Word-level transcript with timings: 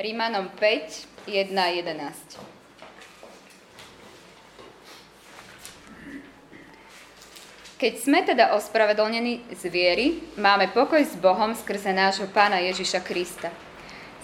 Rímanom 0.00 0.48
5, 0.56 1.28
1 1.28 1.52
a 1.60 1.68
11. 1.76 2.40
Keď 7.76 7.92
sme 8.00 8.24
teda 8.24 8.56
ospravedlnení 8.56 9.44
z 9.52 9.62
viery, 9.68 10.24
máme 10.40 10.72
pokoj 10.72 11.04
s 11.04 11.12
Bohom 11.20 11.52
skrze 11.52 11.92
nášho 11.92 12.32
Pána 12.32 12.64
Ježiša 12.64 13.04
Krista. 13.04 13.52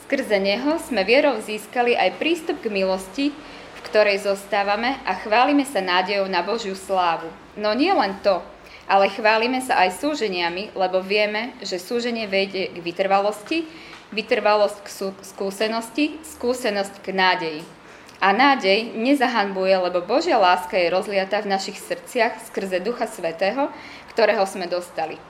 Skrze 0.08 0.40
Neho 0.40 0.80
sme 0.80 1.04
vierou 1.04 1.36
získali 1.44 1.92
aj 1.92 2.16
prístup 2.16 2.64
k 2.64 2.72
milosti, 2.72 3.36
v 3.76 3.80
ktorej 3.84 4.24
zostávame 4.24 4.96
a 5.04 5.12
chválime 5.20 5.68
sa 5.68 5.84
nádejou 5.84 6.24
na 6.24 6.40
Božiu 6.40 6.72
slávu. 6.72 7.28
No 7.52 7.76
nie 7.76 7.92
len 7.92 8.16
to, 8.24 8.40
ale 8.88 9.12
chválime 9.12 9.60
sa 9.60 9.84
aj 9.84 10.00
súženiami, 10.00 10.72
lebo 10.72 11.04
vieme, 11.04 11.52
že 11.60 11.76
súženie 11.76 12.24
vedie 12.24 12.72
k 12.72 12.80
vytrvalosti, 12.80 13.68
vytrvalosť 14.14 14.78
k 14.82 14.88
skúsenosti, 15.22 16.04
skúsenosť 16.22 17.02
k 17.02 17.06
nádeji. 17.10 17.62
A 18.16 18.32
nádej 18.32 18.96
nezahanbuje, 18.96 19.76
lebo 19.76 20.00
Božia 20.00 20.40
láska 20.40 20.80
je 20.80 20.88
rozliata 20.88 21.44
v 21.44 21.52
našich 21.52 21.76
srdciach 21.76 22.48
skrze 22.48 22.80
Ducha 22.80 23.04
Svetého, 23.04 23.68
ktorého 24.16 24.48
sme 24.48 24.64
dostali. 24.64 25.20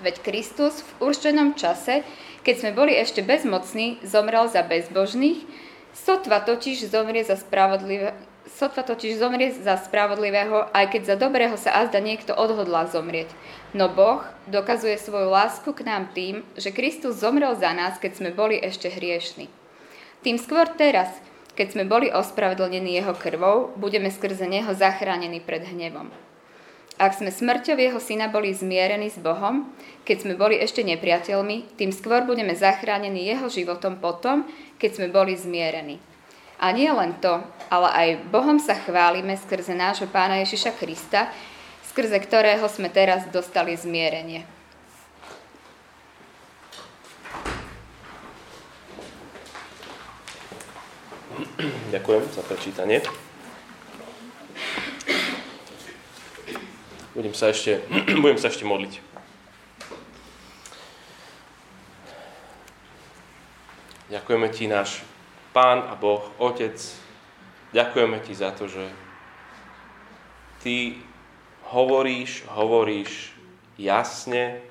Veď 0.00 0.22
Kristus 0.24 0.80
v 0.80 1.10
určenom 1.10 1.52
čase, 1.58 2.06
keď 2.46 2.54
sme 2.56 2.70
boli 2.72 2.96
ešte 2.96 3.20
bezmocní, 3.20 4.00
zomrel 4.06 4.48
za 4.48 4.64
bezbožných, 4.64 5.44
sotva 5.92 6.40
totiž 6.40 6.88
zomrie 6.88 7.26
za 7.26 7.36
spravodlivé, 7.36 8.14
sotva 8.48 8.82
totiž 8.82 9.20
zomrie 9.20 9.52
za 9.52 9.76
spravodlivého, 9.76 10.72
aj 10.72 10.96
keď 10.96 11.02
za 11.04 11.16
dobrého 11.20 11.56
sa 11.60 11.84
azda 11.84 12.00
niekto 12.00 12.32
odhodlá 12.32 12.88
zomrieť. 12.88 13.28
No 13.76 13.92
Boh 13.92 14.24
dokazuje 14.48 14.96
svoju 14.96 15.28
lásku 15.28 15.68
k 15.76 15.84
nám 15.84 16.08
tým, 16.16 16.40
že 16.56 16.72
Kristus 16.72 17.20
zomrel 17.20 17.52
za 17.54 17.76
nás, 17.76 18.00
keď 18.00 18.16
sme 18.16 18.30
boli 18.32 18.56
ešte 18.56 18.88
hriešni. 18.88 19.52
Tým 20.24 20.40
skôr 20.40 20.66
teraz, 20.66 21.12
keď 21.54 21.76
sme 21.76 21.84
boli 21.84 22.08
ospravedlnení 22.08 22.96
jeho 22.98 23.14
krvou, 23.14 23.70
budeme 23.76 24.08
skrze 24.08 24.48
neho 24.48 24.72
zachránení 24.72 25.38
pred 25.44 25.68
hnevom. 25.68 26.08
Ak 26.98 27.14
sme 27.14 27.30
smrťou 27.30 27.78
jeho 27.78 28.02
syna 28.02 28.26
boli 28.26 28.50
zmierení 28.50 29.06
s 29.06 29.22
Bohom, 29.22 29.70
keď 30.02 30.26
sme 30.26 30.34
boli 30.34 30.58
ešte 30.58 30.82
nepriateľmi, 30.82 31.78
tým 31.78 31.94
skôr 31.94 32.26
budeme 32.26 32.58
zachránení 32.58 33.22
jeho 33.22 33.46
životom 33.46 34.02
potom, 34.02 34.42
keď 34.82 34.90
sme 34.98 35.06
boli 35.06 35.38
zmierení. 35.38 36.02
A 36.58 36.74
nie 36.74 36.90
len 36.90 37.14
to, 37.22 37.38
ale 37.70 37.88
aj 37.94 38.08
Bohom 38.34 38.58
sa 38.58 38.74
chválime 38.74 39.38
skrze 39.38 39.78
nášho 39.78 40.10
pána 40.10 40.42
Ježiša 40.42 40.74
Krista, 40.74 41.30
skrze 41.86 42.18
ktorého 42.18 42.66
sme 42.66 42.90
teraz 42.90 43.30
dostali 43.30 43.78
zmierenie. 43.78 44.42
Ďakujem 51.94 52.22
za 52.34 52.42
prečítanie. 52.42 52.98
Budem 57.14 57.34
sa 57.34 57.50
ešte, 57.50 57.82
budem 58.22 58.38
sa 58.38 58.50
ešte 58.50 58.66
modliť. 58.66 58.98
Ďakujeme 64.10 64.48
ti, 64.54 64.70
náš 64.70 65.02
Pán 65.58 65.90
a 65.90 65.98
Boh, 65.98 66.22
Otec, 66.38 66.78
ďakujeme 67.74 68.22
Ti 68.22 68.30
za 68.30 68.54
to, 68.54 68.70
že 68.70 68.86
Ty 70.62 70.94
hovoríš, 71.74 72.46
hovoríš 72.46 73.34
jasne, 73.74 74.62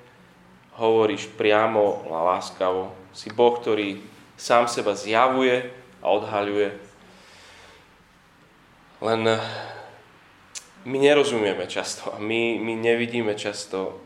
hovoríš 0.80 1.28
priamo 1.36 2.08
a 2.08 2.32
láskavo. 2.32 2.96
Si 3.12 3.28
Boh, 3.28 3.60
ktorý 3.60 4.00
sám 4.40 4.72
seba 4.72 4.96
zjavuje 4.96 5.76
a 6.00 6.08
odhaľuje. 6.08 6.72
Len 9.04 9.22
my 10.88 10.98
nerozumieme 11.04 11.68
často 11.68 12.16
a 12.16 12.18
my, 12.24 12.64
my 12.64 12.80
nevidíme 12.80 13.36
často. 13.36 14.00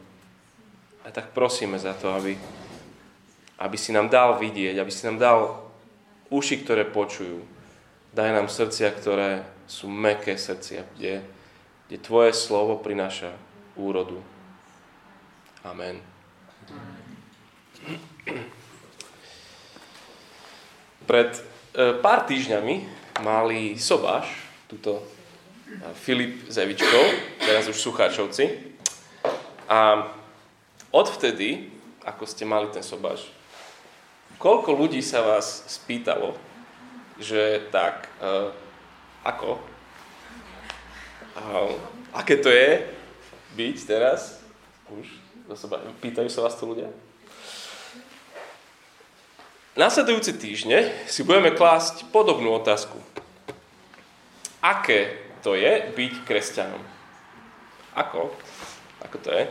A 1.05 1.13
tak 1.13 1.29
prosíme 1.29 1.77
za 1.77 1.93
to, 1.93 2.09
aby, 2.09 2.33
aby 3.61 3.77
si 3.77 3.93
nám 3.93 4.09
dal 4.09 4.41
vidieť, 4.41 4.81
aby 4.81 4.89
si 4.89 5.05
nám 5.05 5.21
dal 5.21 5.69
uši, 6.31 6.63
ktoré 6.63 6.87
počujú. 6.87 7.43
Daj 8.15 8.31
nám 8.31 8.47
srdcia, 8.47 8.89
ktoré 8.95 9.43
sú 9.67 9.91
meké 9.91 10.39
srdcia, 10.39 10.87
kde, 10.95 11.23
kde 11.87 11.97
Tvoje 11.99 12.31
slovo 12.31 12.79
prináša 12.79 13.35
úrodu. 13.75 14.23
Amen. 15.61 15.99
Pred 21.05 21.31
e, 21.35 21.41
pár 21.99 22.23
týždňami 22.25 22.87
mali 23.21 23.75
sobáš, 23.75 24.31
tuto 24.71 25.03
Filip 25.95 26.47
Zevičkov, 26.51 27.05
teraz 27.39 27.67
už 27.67 27.79
Sucháčovci. 27.79 28.75
A 29.71 30.11
odvtedy, 30.91 31.71
ako 32.03 32.23
ste 32.27 32.43
mali 32.43 32.67
ten 32.75 32.83
sobáš, 32.83 33.31
Koľko 34.41 34.73
ľudí 34.73 35.05
sa 35.05 35.21
vás 35.21 35.69
spýtalo, 35.69 36.33
že 37.21 37.61
tak, 37.69 38.09
uh, 38.17 38.49
ako? 39.21 39.61
Uh, 41.37 41.77
aké 42.09 42.41
to 42.41 42.49
je 42.49 42.89
byť 43.53 43.77
teraz? 43.85 44.41
Už? 44.89 45.05
Pýtajú 46.01 46.25
sa 46.33 46.41
vás 46.41 46.57
to 46.57 46.65
ľudia? 46.65 46.89
Nasledujúce 49.77 50.33
týždne 50.33 50.89
si 51.05 51.21
budeme 51.21 51.53
klásť 51.53 52.09
podobnú 52.09 52.57
otázku. 52.57 52.97
Aké 54.57 55.21
to 55.45 55.53
je 55.53 55.85
byť 55.93 56.13
kresťanom? 56.25 56.81
Ako? 57.93 58.33
Ako 59.05 59.17
to 59.21 59.29
je? 59.37 59.45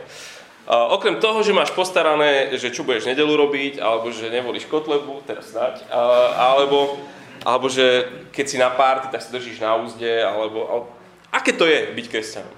Okrem 0.69 1.17
toho, 1.17 1.41
že 1.41 1.55
máš 1.55 1.73
postarané, 1.73 2.53
že 2.57 2.69
čo 2.69 2.85
budeš 2.85 3.09
nedelu 3.09 3.33
robiť, 3.33 3.81
alebo 3.81 4.13
že 4.13 4.29
nevolíš 4.29 4.69
kotlebu, 4.69 5.25
teraz 5.25 5.49
snáď, 5.49 5.81
alebo, 6.37 7.01
alebo 7.41 7.65
že 7.67 8.07
keď 8.29 8.45
si 8.45 8.57
na 8.61 8.69
párty, 8.69 9.09
tak 9.09 9.25
sa 9.25 9.33
držíš 9.33 9.61
na 9.61 9.75
úzde, 9.81 10.21
alebo, 10.21 10.59
alebo... 10.69 10.87
Aké 11.31 11.55
to 11.55 11.65
je 11.65 11.95
byť 11.95 12.05
kresťanom? 12.11 12.57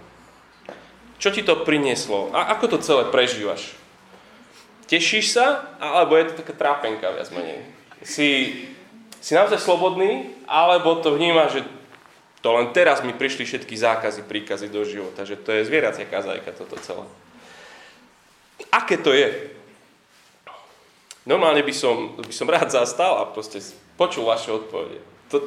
Čo 1.22 1.30
ti 1.32 1.46
to 1.46 1.64
prinieslo? 1.64 2.36
A 2.36 2.52
ako 2.52 2.76
to 2.76 2.78
celé 2.84 3.08
prežívaš? 3.08 3.80
Tešíš 4.92 5.32
sa, 5.32 5.72
alebo 5.80 6.20
je 6.20 6.28
to 6.28 6.44
taká 6.44 6.54
trápenka 6.54 7.08
viac 7.16 7.32
menej? 7.32 7.64
Si, 8.04 8.52
si 9.24 9.32
naozaj 9.32 9.64
slobodný, 9.64 10.36
alebo 10.44 11.00
to 11.00 11.16
vnímaš, 11.16 11.58
že 11.58 11.62
to 12.44 12.52
len 12.52 12.76
teraz 12.76 13.00
mi 13.00 13.16
prišli 13.16 13.48
všetky 13.48 13.72
zákazy, 13.80 14.28
príkazy 14.28 14.68
do 14.68 14.84
života, 14.84 15.24
že 15.24 15.40
to 15.40 15.56
je 15.56 15.64
zvieracia 15.64 16.04
kazajka 16.04 16.52
toto 16.52 16.76
celé. 16.84 17.08
Aké 18.74 18.98
to 18.98 19.14
je? 19.14 19.54
Normálne 21.24 21.64
by 21.64 21.74
som, 21.74 22.20
by 22.20 22.34
som 22.36 22.52
rád 22.52 22.68
zastal 22.68 23.24
a 23.24 23.30
proste 23.32 23.64
počul 23.96 24.28
vaše 24.28 24.52
odpovede. 24.52 25.00
To, 25.32 25.40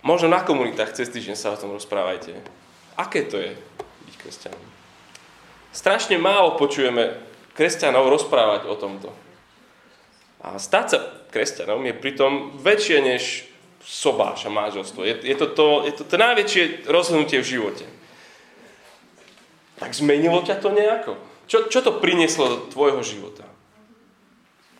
možno 0.00 0.32
na 0.32 0.40
komunitách 0.40 0.96
cez 0.96 1.12
týždeň 1.12 1.36
sa 1.36 1.52
o 1.52 1.60
tom 1.60 1.76
rozprávajte. 1.76 2.32
Aké 2.96 3.28
to 3.28 3.36
je 3.36 3.52
byť 4.08 4.14
kresťanom? 4.16 4.66
Strašne 5.76 6.16
málo 6.16 6.56
počujeme 6.56 7.20
kresťanov 7.52 8.08
rozprávať 8.08 8.64
o 8.64 8.74
tomto. 8.80 9.12
A 10.40 10.56
stať 10.56 10.86
sa 10.88 10.98
kresťanom 11.28 11.84
je 11.84 11.92
pritom 11.92 12.56
väčšie 12.56 12.98
než 13.04 13.44
sobáš 13.84 14.48
a 14.48 14.50
máželstvo. 14.50 15.04
Je, 15.04 15.20
je, 15.20 15.36
to 15.36 15.52
to, 15.52 15.66
je 15.84 15.92
to 16.00 16.02
to 16.08 16.16
najväčšie 16.16 16.88
rozhodnutie 16.88 17.44
v 17.44 17.50
živote. 17.60 17.84
Tak 19.76 19.92
zmenilo 19.92 20.40
ťa 20.40 20.56
to 20.64 20.72
nejako? 20.72 21.20
Čo, 21.46 21.70
čo 21.70 21.78
to 21.82 22.02
prinieslo 22.02 22.44
do 22.50 22.58
tvojho 22.70 23.02
života? 23.06 23.46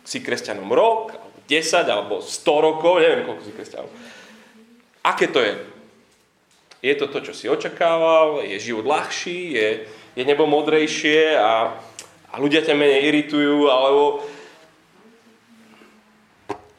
Si 0.03 0.19
kresťanom 0.19 0.67
rok, 0.71 1.15
10 1.47 1.87
alebo 1.87 2.19
100 2.19 2.65
rokov, 2.67 2.99
neviem 2.99 3.23
koľko 3.23 3.43
si 3.47 3.55
kresťanom. 3.55 3.91
Aké 5.07 5.31
to 5.31 5.39
je? 5.39 5.55
Je 6.83 6.93
to 6.93 7.07
to, 7.09 7.31
čo 7.31 7.33
si 7.33 7.49
očakával? 7.49 8.43
Je 8.43 8.59
život 8.59 8.85
ľahší? 8.85 9.55
Je, 9.55 9.67
je 10.13 10.23
nebo 10.27 10.45
modrejšie 10.45 11.33
a, 11.39 11.73
a 12.29 12.35
ľudia 12.37 12.61
ťa 12.61 12.75
menej 12.75 13.07
iritujú? 13.09 13.71
Alebo 13.71 14.21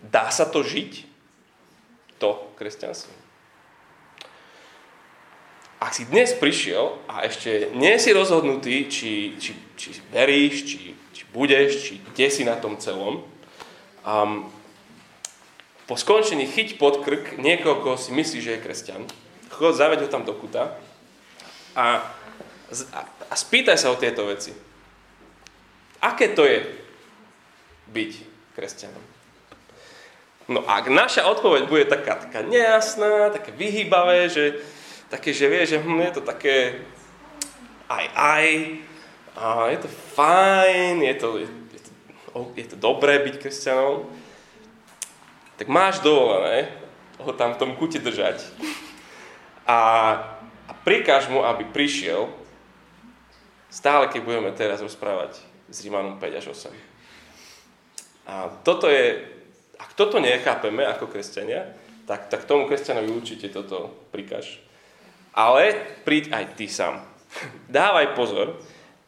dá 0.05 0.31
sa 0.31 0.47
to 0.47 0.63
žiť? 0.63 1.09
To 2.23 2.53
kresťanstvo. 2.55 3.18
Ak 5.79 5.95
si 5.95 6.11
dnes 6.11 6.35
prišiel 6.35 6.99
a 7.07 7.23
ešte 7.23 7.71
nie 7.79 7.95
si 8.03 8.11
rozhodnutý, 8.11 8.91
či, 8.91 9.39
či, 9.39 9.55
či 9.79 9.95
veríš, 10.11 10.67
či, 10.67 10.79
či 11.15 11.23
budeš, 11.31 11.71
či 11.87 11.93
kde 12.03 12.27
si 12.35 12.43
na 12.43 12.59
tom 12.59 12.83
celom, 12.83 13.23
um, 14.03 14.51
po 15.87 15.95
skončení 15.95 16.51
chyť 16.51 16.83
pod 16.83 17.07
krk 17.07 17.39
niekoho, 17.39 17.79
koho 17.79 17.95
si 17.95 18.11
myslí, 18.11 18.39
že 18.43 18.59
je 18.59 18.65
kresťan, 18.67 19.03
chod, 19.55 19.79
zaveď 19.79 20.03
ho 20.03 20.09
tam 20.11 20.27
do 20.27 20.35
kuta 20.35 20.75
a, 21.79 22.03
a, 22.75 23.01
a 23.31 23.35
spýtaj 23.39 23.79
sa 23.79 23.95
o 23.95 23.97
tieto 23.97 24.27
veci. 24.27 24.51
Aké 26.03 26.35
to 26.35 26.43
je 26.43 26.67
byť 27.95 28.13
kresťanom? 28.59 29.05
No 30.49 30.67
a 30.67 30.83
ak 30.83 30.91
naša 30.91 31.23
odpoveď 31.31 31.71
bude 31.71 31.85
taká, 31.87 32.19
taká 32.19 32.43
nejasná, 32.43 33.31
také 33.31 33.55
vyhýbavé, 33.55 34.27
že 34.27 34.59
také, 35.09 35.33
že 35.33 35.49
vie, 35.49 35.63
že 35.67 35.81
hm, 35.81 36.01
je 36.09 36.13
to 36.17 36.23
také 36.25 36.85
aj 37.89 38.05
aj, 38.13 38.47
a 39.37 39.45
je 39.73 39.79
to 39.81 39.89
fajn, 39.89 40.95
je 41.03 41.15
to, 41.17 41.29
je, 41.41 41.49
je, 41.49 41.81
to, 41.81 41.91
je 42.57 42.67
to 42.69 42.77
dobré 42.77 43.19
byť 43.25 43.35
kresťanom, 43.41 44.05
tak 45.57 45.67
máš 45.73 46.05
dovolené 46.05 46.69
ho 47.19 47.33
tam 47.35 47.57
v 47.57 47.61
tom 47.61 47.71
kute 47.75 47.99
držať 47.99 48.45
a, 49.67 49.81
a 50.69 50.73
prikáž 50.87 51.27
mu, 51.33 51.43
aby 51.43 51.67
prišiel 51.67 52.31
stále, 53.73 54.07
keď 54.07 54.21
budeme 54.23 54.51
teraz 54.55 54.79
rozprávať 54.79 55.41
s 55.69 55.83
Rímanom 55.83 56.23
5 56.23 56.39
až 56.39 56.47
8. 56.55 56.71
A 58.29 58.53
toto 58.63 58.87
je 58.87 59.39
ak 59.79 59.95
toto 59.95 60.19
nechápeme 60.19 60.83
ako 60.83 61.07
kresťania, 61.07 61.71
tak, 62.05 62.27
tak 62.27 62.45
tomu 62.45 62.67
kresťanovi 62.67 63.15
určite 63.15 63.47
toto 63.49 63.95
prikáž. 64.11 64.59
Ale 65.33 65.77
príď 66.05 66.33
aj 66.35 66.45
ty 66.57 66.67
sám. 66.69 67.05
Dávaj 67.69 68.17
pozor, 68.17 68.57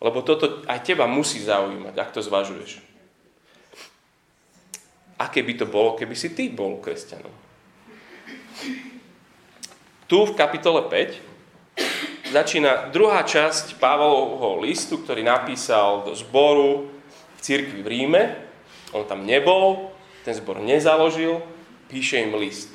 lebo 0.01 0.25
toto 0.25 0.65
aj 0.65 0.81
teba 0.85 1.05
musí 1.05 1.41
zaujímať, 1.45 1.95
ak 1.97 2.11
to 2.13 2.21
zvažuješ. 2.25 2.81
Aké 5.21 5.45
by 5.45 5.53
to 5.61 5.67
bolo, 5.69 6.01
keby 6.01 6.17
si 6.17 6.33
ty 6.33 6.49
bol 6.49 6.81
kresťanom? 6.81 7.33
Tu 10.09 10.17
v 10.17 10.33
kapitole 10.33 10.89
5 10.89 12.33
začína 12.33 12.89
druhá 12.89 13.21
časť 13.23 13.77
Pavlovho 13.77 14.59
listu, 14.65 14.99
ktorý 14.99 15.21
napísal 15.21 16.09
do 16.09 16.17
zboru 16.17 16.89
v 17.37 17.41
cirkvi 17.45 17.85
v 17.85 17.89
Ríme. 17.89 18.23
On 18.97 19.05
tam 19.05 19.29
nebol, 19.29 19.93
ten 20.25 20.35
zbor 20.35 20.59
nezaložil, 20.59 21.45
píše 21.93 22.23
im 22.25 22.35
list. 22.41 22.73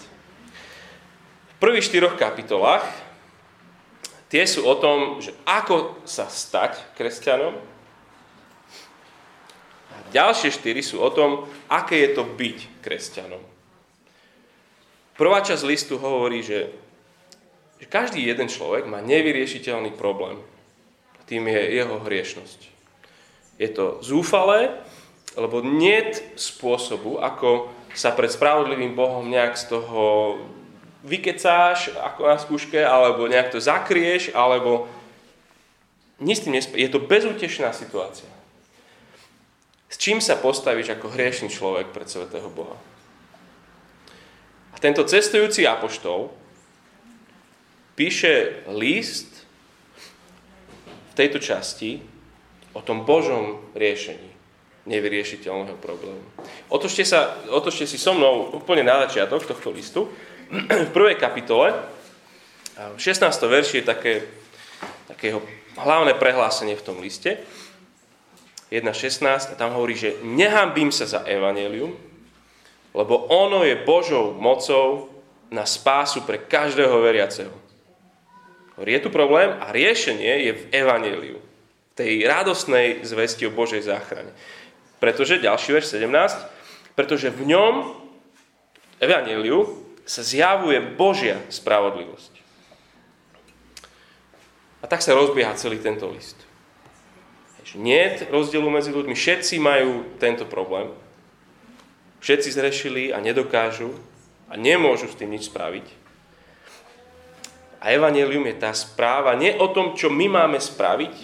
V 1.55 1.55
prvých 1.59 1.87
štyroch 1.87 2.15
kapitolách 2.15 2.85
tie 4.29 4.43
sú 4.45 4.65
o 4.65 4.75
tom, 4.77 5.21
že 5.21 5.33
ako 5.45 6.01
sa 6.07 6.29
stať 6.29 6.97
kresťanom. 6.97 7.55
A 9.95 9.97
ďalšie 10.11 10.51
štyri 10.51 10.81
sú 10.83 10.99
o 10.99 11.09
tom, 11.13 11.47
aké 11.71 12.03
je 12.03 12.09
to 12.17 12.23
byť 12.27 12.57
kresťanom. 12.83 13.43
Prvá 15.15 15.39
časť 15.39 15.63
listu 15.63 15.95
hovorí, 15.95 16.43
že, 16.43 16.75
že 17.79 17.87
každý 17.87 18.19
jeden 18.27 18.51
človek 18.51 18.83
má 18.83 18.99
nevyriešiteľný 18.99 19.95
problém. 19.95 20.43
Tým 21.25 21.47
je 21.47 21.61
jeho 21.79 22.03
hriešnosť. 22.03 22.59
Je 23.55 23.69
to 23.71 24.03
zúfalé, 24.03 24.75
lebo 25.39 25.63
nie 25.63 26.11
spôsobu, 26.35 27.23
ako 27.23 27.71
sa 27.95 28.11
pred 28.11 28.27
spravodlivým 28.27 28.91
Bohom 28.91 29.31
nejak 29.31 29.55
z 29.55 29.71
toho 29.71 30.35
vykecáš 31.05 31.93
ako 32.01 32.21
na 32.25 32.37
skúške, 32.41 32.81
alebo 32.81 33.29
nejak 33.29 33.53
to 33.53 33.61
zakrieš, 33.61 34.33
alebo 34.33 34.89
nic 36.17 36.41
tým 36.41 36.57
nesp- 36.57 36.73
Je 36.73 36.89
to 36.89 36.97
bezútešná 36.97 37.69
situácia. 37.71 38.27
S 39.85 40.01
čím 40.01 40.17
sa 40.17 40.35
postavíš 40.35 40.97
ako 40.97 41.13
hriešný 41.13 41.53
človek 41.53 41.93
pred 41.93 42.09
Svetého 42.09 42.49
Boha? 42.49 42.75
A 44.73 44.81
tento 44.81 45.05
cestujúci 45.07 45.63
apoštol 45.63 46.33
píše 47.95 48.65
list 48.67 49.47
v 51.11 51.13
tejto 51.15 51.39
časti 51.39 52.03
o 52.75 52.83
tom 52.83 53.07
Božom 53.07 53.63
riešení 53.71 54.35
nevyriešiteľného 54.85 55.79
problému. 55.79 56.27
Otočte, 56.69 57.07
sa, 57.07 57.39
otočte 57.49 57.89
si 57.89 57.97
so 57.97 58.13
mnou 58.13 58.53
úplne 58.53 58.85
na 58.85 59.01
začiatok 59.07 59.47
tohto 59.47 59.73
listu. 59.73 60.11
V 60.85 60.89
prvej 60.93 61.17
kapitole, 61.17 61.73
v 62.75 62.99
16. 62.99 63.25
verši 63.49 63.81
je 63.81 63.85
také, 63.85 64.13
takého 65.07 65.41
hlavné 65.79 66.13
prehlásenie 66.13 66.77
v 66.77 66.85
tom 66.85 66.97
liste. 67.01 67.41
1.16 68.69 69.53
a 69.53 69.55
tam 69.55 69.77
hovorí, 69.77 69.95
že 69.95 70.17
nehambím 70.25 70.89
sa 70.91 71.05
za 71.05 71.21
evanelium, 71.23 71.93
lebo 72.93 73.29
ono 73.29 73.61
je 73.63 73.77
Božou 73.85 74.33
mocou 74.35 75.09
na 75.53 75.63
spásu 75.63 76.25
pre 76.25 76.41
každého 76.41 76.97
veriaceho. 76.99 77.53
Je 78.81 78.99
tu 78.99 79.07
problém 79.07 79.55
a 79.61 79.71
riešenie 79.71 80.51
je 80.51 80.51
v 80.51 80.63
evaneliu, 80.75 81.39
tej 81.95 82.27
radosnej 82.27 83.07
zvesti 83.07 83.47
o 83.47 83.55
Božej 83.55 83.87
záchrane. 83.87 84.35
Pretože, 84.99 85.39
ďalší 85.39 85.69
verš 85.79 85.95
17, 85.95 86.91
pretože 86.95 87.31
v 87.31 87.55
ňom, 87.55 87.73
Evangeliu, 88.99 89.84
sa 90.05 90.21
zjavuje 90.21 90.77
Božia 90.93 91.41
spravodlivosť. 91.49 92.33
A 94.79 94.85
tak 94.85 95.01
sa 95.01 95.17
rozbieha 95.17 95.57
celý 95.57 95.81
tento 95.81 96.05
list. 96.13 96.37
Nie 97.75 98.23
je 98.23 98.31
rozdielu 98.31 98.69
medzi 98.71 98.93
ľuďmi, 98.93 99.11
všetci 99.11 99.59
majú 99.59 100.07
tento 100.15 100.47
problém. 100.47 100.95
Všetci 102.23 102.55
zrešili 102.55 103.03
a 103.11 103.19
nedokážu 103.19 103.91
a 104.47 104.55
nemôžu 104.55 105.11
s 105.11 105.17
tým 105.19 105.35
nič 105.35 105.51
spraviť. 105.51 105.83
A 107.83 107.91
evanelium 107.91 108.47
je 108.47 108.55
tá 108.61 108.71
správa 108.71 109.35
nie 109.35 109.51
o 109.57 109.67
tom, 109.73 109.97
čo 109.97 110.07
my 110.07 110.29
máme 110.29 110.61
spraviť, 110.61 111.15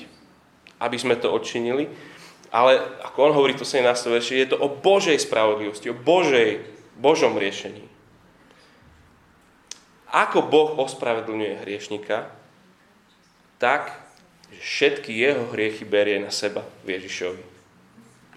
aby 0.82 0.98
sme 0.98 1.16
to 1.16 1.32
odčinili, 1.32 1.88
ale 2.52 2.82
ako 3.06 3.32
on 3.32 3.34
hovorí 3.38 3.56
to 3.56 3.64
17. 3.64 3.88
verši, 4.12 4.44
je 4.44 4.52
to 4.52 4.58
o 4.60 4.68
Božej 4.68 5.16
spravodlivosti, 5.24 5.88
o 5.88 5.96
Božej, 5.96 6.68
Božom 7.00 7.40
riešení. 7.40 7.91
Ako 10.12 10.44
Boh 10.44 10.76
ospravedlňuje 10.76 11.64
hriešnika, 11.64 12.28
tak, 13.58 13.96
že 14.52 14.60
všetky 14.60 15.16
jeho 15.16 15.48
hriechy 15.56 15.88
berie 15.88 16.20
na 16.20 16.30
seba 16.30 16.68
Ježišovi. 16.84 17.44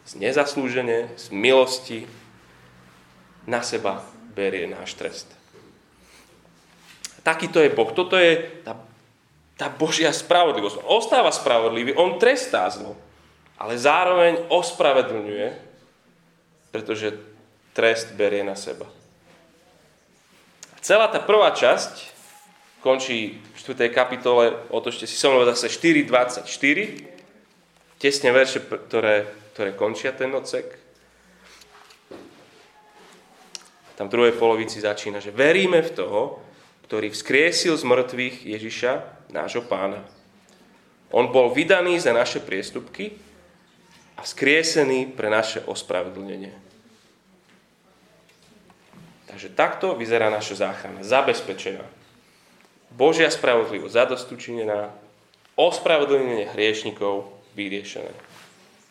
Z 0.05 0.12
nezaslúžene, 0.23 1.11
z 1.19 1.26
milosti, 1.35 2.06
na 3.44 3.61
seba 3.67 4.06
berie 4.32 4.71
náš 4.71 4.94
trest. 4.94 5.29
Takýto 7.26 7.59
je 7.59 7.73
Boh. 7.73 7.91
Toto 7.91 8.15
je 8.21 8.62
tá, 8.62 8.79
tá 9.59 9.67
Božia 9.73 10.12
spravodlivosť. 10.12 10.85
On 10.85 11.00
ostáva 11.00 11.32
spravodlivý, 11.32 11.97
on 11.97 12.21
trestá 12.21 12.69
zlo 12.71 12.94
ale 13.59 13.79
zároveň 13.79 14.50
ospravedlňuje, 14.50 15.49
pretože 16.75 17.15
trest 17.73 18.12
berie 18.19 18.43
na 18.43 18.59
seba. 18.59 18.87
Celá 20.85 21.09
tá 21.09 21.17
prvá 21.17 21.49
časť 21.49 22.12
končí 22.85 23.41
v 23.41 23.57
4. 23.57 23.88
kapitole, 23.88 24.53
otočte 24.69 25.09
si 25.09 25.17
so 25.17 25.33
mnou 25.33 25.49
zase 25.49 25.73
4.24, 25.73 26.45
tesne 27.97 28.29
verše, 28.29 28.61
ktoré, 28.61 29.25
ktoré 29.57 29.73
končia 29.73 30.12
ten 30.12 30.29
odsek. 30.29 30.76
Tam 33.97 34.12
v 34.12 34.12
druhej 34.12 34.37
polovici 34.37 34.85
začína, 34.85 35.25
že 35.25 35.33
veríme 35.33 35.81
v 35.81 35.95
toho, 35.97 36.45
ktorý 36.85 37.09
vzkriesil 37.17 37.81
z 37.81 37.85
mŕtvych 37.88 38.45
Ježiša, 38.45 38.93
nášho 39.33 39.64
pána. 39.64 40.05
On 41.09 41.33
bol 41.33 41.57
vydaný 41.57 41.97
za 41.97 42.12
naše 42.12 42.45
priestupky, 42.45 43.17
a 44.14 44.23
skriesený 44.23 45.17
pre 45.17 45.26
naše 45.26 45.64
ospravedlnenie. 45.67 46.74
Takže 49.35 49.50
takto 49.50 49.99
vyzerá 49.99 50.31
naša 50.31 50.71
záchrana. 50.71 51.03
Zabezpečená. 51.03 51.83
Božia 52.95 53.26
spravodlivosť 53.26 53.91
zadostučinená, 53.91 54.95
ospravedlnenie 55.59 56.55
hriešnikov 56.55 57.35
vyriešené. 57.59 58.14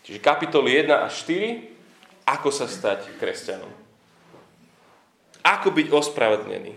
Čiže 0.03 0.19
kapitoly 0.19 0.83
1 0.83 0.91
a 0.91 1.07
4, 1.07 2.27
ako 2.27 2.49
sa 2.51 2.67
stať 2.67 3.07
kresťanom. 3.15 3.71
Ako 5.47 5.71
byť 5.71 5.87
ospravedlnený. 5.87 6.75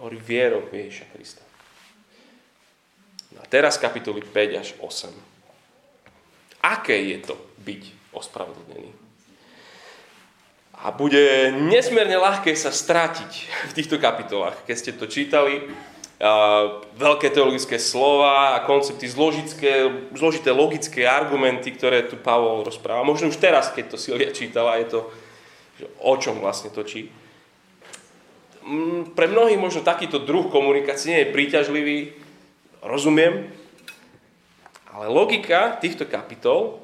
Hovorí 0.00 0.16
vierou 0.16 0.64
Ježiša 0.72 1.06
Krista. 1.12 1.44
No 3.36 3.44
a 3.44 3.46
teraz 3.52 3.76
kapitoly 3.76 4.24
5 4.24 4.56
až 4.56 4.72
8 4.80 5.34
aké 6.64 6.96
je 7.12 7.18
to 7.20 7.36
byť 7.60 7.82
ospravedlnený. 8.16 9.03
A 10.82 10.90
bude 10.90 11.54
nesmierne 11.70 12.18
ľahké 12.18 12.52
sa 12.58 12.74
strátiť 12.74 13.32
v 13.70 13.72
týchto 13.76 13.96
kapitolách. 14.02 14.58
Keď 14.66 14.76
ste 14.76 14.92
to 14.98 15.06
čítali, 15.06 15.62
veľké 16.94 17.34
teologické 17.34 17.76
slova 17.76 18.56
a 18.56 18.64
koncepty, 18.64 19.04
zložité, 19.10 19.90
zložité 20.14 20.54
logické 20.54 21.04
argumenty, 21.04 21.74
ktoré 21.74 22.06
tu 22.06 22.16
Pavol 22.16 22.62
rozpráva. 22.64 23.04
Možno 23.04 23.28
už 23.28 23.42
teraz, 23.42 23.74
keď 23.74 23.94
to 23.94 23.96
Silvia 24.00 24.30
čítala, 24.30 24.78
je 24.80 24.86
to, 24.94 25.00
že 25.76 25.86
o 26.00 26.14
čom 26.16 26.38
vlastne 26.38 26.70
točí. 26.70 27.10
Mm, 28.64 29.12
pre 29.12 29.28
mnohých 29.28 29.60
možno 29.60 29.84
takýto 29.84 30.22
druh 30.22 30.48
komunikácie 30.48 31.12
nie 31.12 31.20
je 31.26 31.34
príťažlivý, 31.34 31.98
rozumiem, 32.80 33.52
ale 34.94 35.10
logika 35.10 35.76
týchto 35.82 36.06
kapitol 36.06 36.78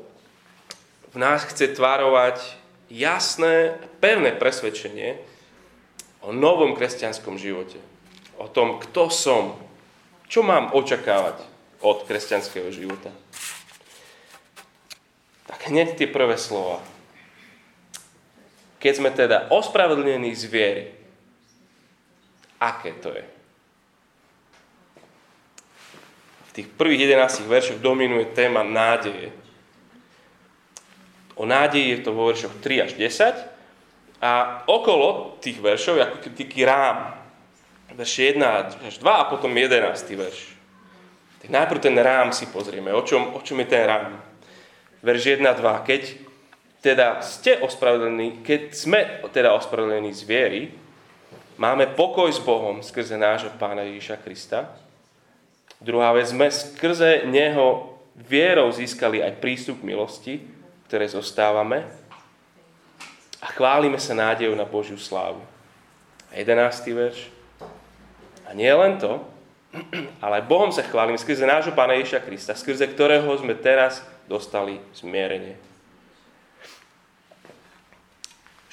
v 1.15 1.23
nás 1.23 1.47
chce 1.47 1.71
tvárovať 1.73 2.60
jasné, 2.91 3.79
pevné 4.03 4.35
presvedčenie, 4.35 5.23
o 6.21 6.35
novom 6.35 6.77
kresťanskom 6.77 7.41
živote. 7.41 7.81
O 8.37 8.51
tom, 8.51 8.77
kto 8.83 9.09
som, 9.09 9.57
čo 10.29 10.45
mám 10.45 10.75
očakávať 10.77 11.41
od 11.81 12.05
kresťanského 12.05 12.69
života. 12.69 13.09
Tak 15.49 15.73
hneď 15.73 15.97
tie 15.97 16.09
prvé 16.11 16.37
slova. 16.37 16.85
Keď 18.81 18.93
sme 18.97 19.11
teda 19.13 19.49
ospravedlnení 19.53 20.33
z 20.33 20.45
viery, 20.49 20.85
aké 22.61 22.97
to 23.01 23.13
je? 23.13 23.25
V 26.49 26.51
tých 26.53 26.69
prvých 26.75 27.07
11 27.09 27.45
veršoch 27.49 27.79
dominuje 27.81 28.33
téma 28.33 28.65
nádeje. 28.65 29.33
O 31.41 31.49
nádeji 31.49 31.97
je 31.97 31.99
to 32.05 32.13
vo 32.13 32.29
veršoch 32.29 32.61
3 32.61 32.85
až 32.85 32.93
10 33.01 33.33
a 34.21 34.61
okolo 34.69 35.41
tých 35.41 35.57
veršov 35.57 35.97
je 35.97 36.05
ako 36.05 36.17
taký 36.37 36.69
rám. 36.69 37.17
Verš 37.97 38.37
1 38.37 38.45
až 38.85 39.01
2 39.01 39.09
a 39.09 39.25
potom 39.25 39.49
11 39.49 39.81
verš. 40.21 40.53
Tak 41.41 41.49
najprv 41.49 41.81
ten 41.81 41.97
rám 41.97 42.37
si 42.37 42.45
pozrieme. 42.45 42.93
O 42.93 43.01
čom, 43.01 43.33
o 43.33 43.41
čom 43.41 43.57
je 43.65 43.73
ten 43.73 43.89
rám? 43.89 44.21
Verš 45.01 45.41
1 45.41 45.49
2. 45.49 45.89
Keď 45.89 46.03
teda 46.85 47.25
ste 47.25 47.57
ospravedlení, 47.65 48.45
keď 48.45 48.63
sme 48.77 49.01
teda 49.33 49.57
ospravedlení 49.57 50.13
z 50.13 50.23
viery, 50.29 50.63
máme 51.57 51.89
pokoj 51.97 52.29
s 52.29 52.37
Bohom 52.37 52.85
skrze 52.85 53.17
nášho 53.17 53.49
Pána 53.57 53.89
Ježíša 53.89 54.21
Krista. 54.21 54.77
Druhá 55.81 56.13
vec, 56.13 56.29
sme 56.29 56.53
skrze 56.53 57.25
Neho 57.25 57.97
vierou 58.29 58.69
získali 58.69 59.25
aj 59.25 59.41
prístup 59.41 59.81
k 59.81 59.89
milosti, 59.89 60.60
ktoré 60.91 61.07
zostávame 61.07 61.87
a 63.39 63.47
chválime 63.55 63.95
sa 64.03 64.11
nádejou 64.11 64.59
na 64.59 64.67
Božiu 64.67 64.99
slávu. 64.99 65.39
A 66.35 66.43
11. 66.43 66.67
verš. 66.91 67.31
A 68.43 68.51
nie 68.59 68.75
len 68.75 68.99
to, 68.99 69.23
ale 70.25 70.43
Bohom 70.43 70.75
sa 70.75 70.83
chválime 70.83 71.15
skrze 71.15 71.47
nášho 71.47 71.79
Pána 71.79 71.95
Ježiša 71.95 72.27
Krista, 72.27 72.59
skrze 72.59 72.91
ktorého 72.91 73.31
sme 73.39 73.55
teraz 73.55 74.03
dostali 74.27 74.83
zmierenie. 74.91 75.55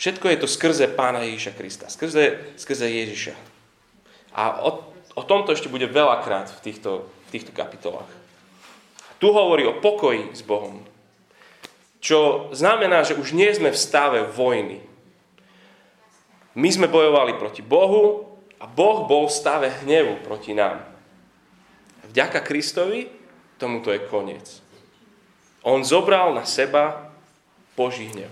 Všetko 0.02 0.26
je 0.34 0.38
to 0.42 0.50
skrze 0.50 0.90
Pána 0.98 1.22
Ježiša 1.22 1.54
Krista, 1.54 1.86
skrze, 1.86 2.58
skrze 2.58 2.90
Ježiša. 2.90 3.38
A 4.34 4.66
o, 4.66 4.90
o 5.14 5.22
tomto 5.22 5.54
ešte 5.54 5.70
bude 5.70 5.86
veľakrát 5.86 6.50
v 6.50 6.60
týchto, 6.66 7.06
v 7.06 7.30
týchto 7.30 7.54
kapitolách. 7.54 8.10
Tu 9.22 9.30
hovorí 9.30 9.70
o 9.70 9.78
pokoji 9.78 10.34
s 10.34 10.42
Bohom. 10.42 10.97
Čo 11.98 12.50
znamená, 12.54 13.02
že 13.02 13.18
už 13.18 13.34
nie 13.34 13.50
sme 13.54 13.74
v 13.74 13.78
stave 13.78 14.20
vojny. 14.30 14.80
My 16.58 16.70
sme 16.74 16.90
bojovali 16.90 17.38
proti 17.38 17.62
Bohu 17.62 18.26
a 18.58 18.66
Boh 18.66 19.06
bol 19.06 19.30
v 19.30 19.38
stave 19.38 19.70
hnevu 19.86 20.26
proti 20.26 20.58
nám. 20.58 20.82
Vďaka 22.10 22.42
Kristovi 22.42 23.06
tomuto 23.62 23.94
je 23.94 24.02
koniec. 24.10 24.62
On 25.62 25.84
zobral 25.84 26.34
na 26.34 26.46
seba 26.48 27.14
Boží 27.78 28.10
hnev. 28.10 28.32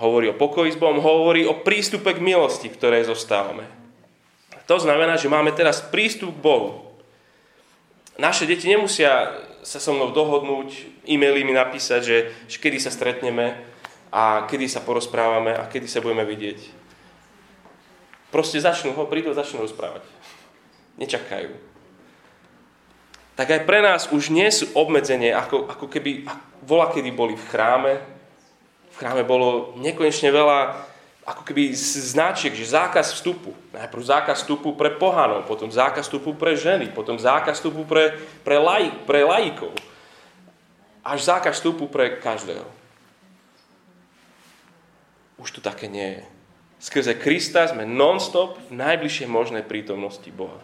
Hovorí 0.00 0.32
o 0.32 0.36
pokoji 0.36 0.72
s 0.72 0.80
Bohom, 0.80 1.00
hovorí 1.00 1.44
o 1.44 1.60
prístupe 1.60 2.16
k 2.16 2.24
milosti, 2.24 2.72
ktoré 2.72 3.04
zostávame. 3.04 3.68
To 4.64 4.80
znamená, 4.80 5.20
že 5.20 5.28
máme 5.28 5.52
teraz 5.52 5.84
prístup 5.84 6.36
k 6.36 6.44
Bohu. 6.44 6.89
Naše 8.18 8.48
deti 8.48 8.66
nemusia 8.66 9.38
sa 9.60 9.78
so 9.78 9.92
mnou 9.92 10.10
dohodnúť, 10.10 11.02
e-maily 11.04 11.44
mi 11.44 11.52
napísať, 11.52 12.00
že, 12.00 12.16
kedy 12.48 12.80
sa 12.80 12.90
stretneme 12.90 13.60
a 14.10 14.48
kedy 14.48 14.66
sa 14.66 14.82
porozprávame 14.82 15.52
a 15.52 15.68
kedy 15.68 15.86
sa 15.86 16.02
budeme 16.02 16.24
vidieť. 16.24 16.58
Proste 18.32 18.62
začnú, 18.62 18.94
ho 18.94 19.10
prídu 19.10 19.34
a 19.34 19.38
začnú 19.38 19.62
rozprávať. 19.62 20.06
Nečakajú. 20.96 21.50
Tak 23.38 23.48
aj 23.48 23.60
pre 23.64 23.80
nás 23.80 24.12
už 24.12 24.28
nie 24.30 24.48
sú 24.52 24.68
obmedzenie, 24.76 25.32
ako, 25.32 25.70
ako 25.70 25.86
keby 25.88 26.28
vola 26.60 26.92
kedy 26.92 27.10
boli 27.10 27.34
v 27.36 27.48
chráme. 27.48 27.92
V 28.92 28.96
chráme 29.00 29.24
bolo 29.24 29.74
nekonečne 29.80 30.28
veľa 30.28 30.89
ako 31.24 31.44
keby 31.44 31.76
značiek, 31.76 32.56
že 32.56 32.72
zákaz 32.72 33.12
vstupu. 33.12 33.52
Najprv 33.76 34.02
zákaz 34.02 34.40
vstupu 34.40 34.72
pre 34.72 34.88
pohanov, 34.90 35.44
potom 35.44 35.68
zákaz 35.68 36.08
vstupu 36.08 36.32
pre 36.32 36.56
ženy, 36.56 36.88
potom 36.90 37.20
zákaz 37.20 37.60
vstupu 37.60 37.84
pre, 37.84 38.16
pre, 38.40 38.56
laj, 38.56 38.88
pre 39.04 39.20
lajkov. 39.22 39.76
Až 41.04 41.28
zákaz 41.28 41.60
vstupu 41.60 41.86
pre 41.92 42.16
každého. 42.16 42.64
Už 45.40 45.48
tu 45.52 45.60
také 45.60 45.88
nie 45.88 46.20
je. 46.20 46.24
Skrze 46.80 47.12
Krista 47.16 47.68
sme 47.68 47.84
non-stop 47.84 48.56
v 48.72 48.80
najbližšej 48.80 49.28
možnej 49.28 49.64
prítomnosti 49.64 50.28
Boha. 50.32 50.56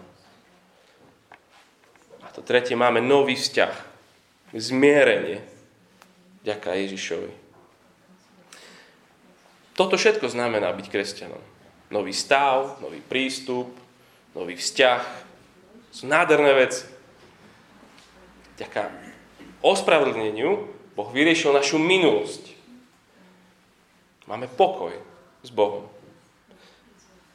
A 2.25 2.33
to 2.33 2.41
tretie, 2.41 2.73
máme 2.73 3.05
nový 3.05 3.37
vzťah. 3.37 3.77
Zmierenie. 4.57 5.45
Ďaká 6.41 6.73
Ježišovi. 6.81 7.46
Toto 9.76 10.00
všetko 10.00 10.33
znamená 10.33 10.73
byť 10.73 10.87
kresťanom. 10.88 11.42
Nový 11.92 12.16
stav, 12.16 12.80
nový 12.80 13.04
prístup, 13.04 13.68
nový 14.33 14.56
vzťah. 14.56 15.02
Sú 15.92 16.09
nádherné 16.09 16.52
veci. 16.56 16.88
Ďaká 18.56 18.88
ospravedlneniu 19.61 20.73
Boh 20.97 21.12
vyriešil 21.12 21.52
našu 21.52 21.76
minulosť. 21.76 22.56
Máme 24.25 24.49
pokoj 24.49 24.97
s 25.45 25.52
Bohom. 25.52 25.92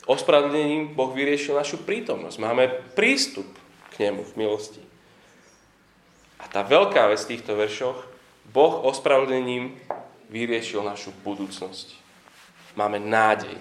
Ospravedlnením 0.10 0.98
Boh 0.98 1.14
vyriešil 1.14 1.54
našu 1.54 1.78
prítomnosť. 1.86 2.42
Máme 2.42 2.74
prístup 2.98 3.46
k 3.94 4.10
nemu 4.10 4.26
v 4.26 4.34
milosti. 4.34 4.82
A 6.42 6.50
tá 6.50 6.66
veľká 6.66 7.06
vec 7.06 7.22
v 7.22 7.38
týchto 7.38 7.54
veršoch, 7.54 8.02
Boh 8.50 8.82
ospravedlnením 8.82 9.78
vyriešil 10.34 10.82
našu 10.82 11.14
budúcnosť 11.22 12.01
máme 12.76 13.00
nádej. 13.00 13.58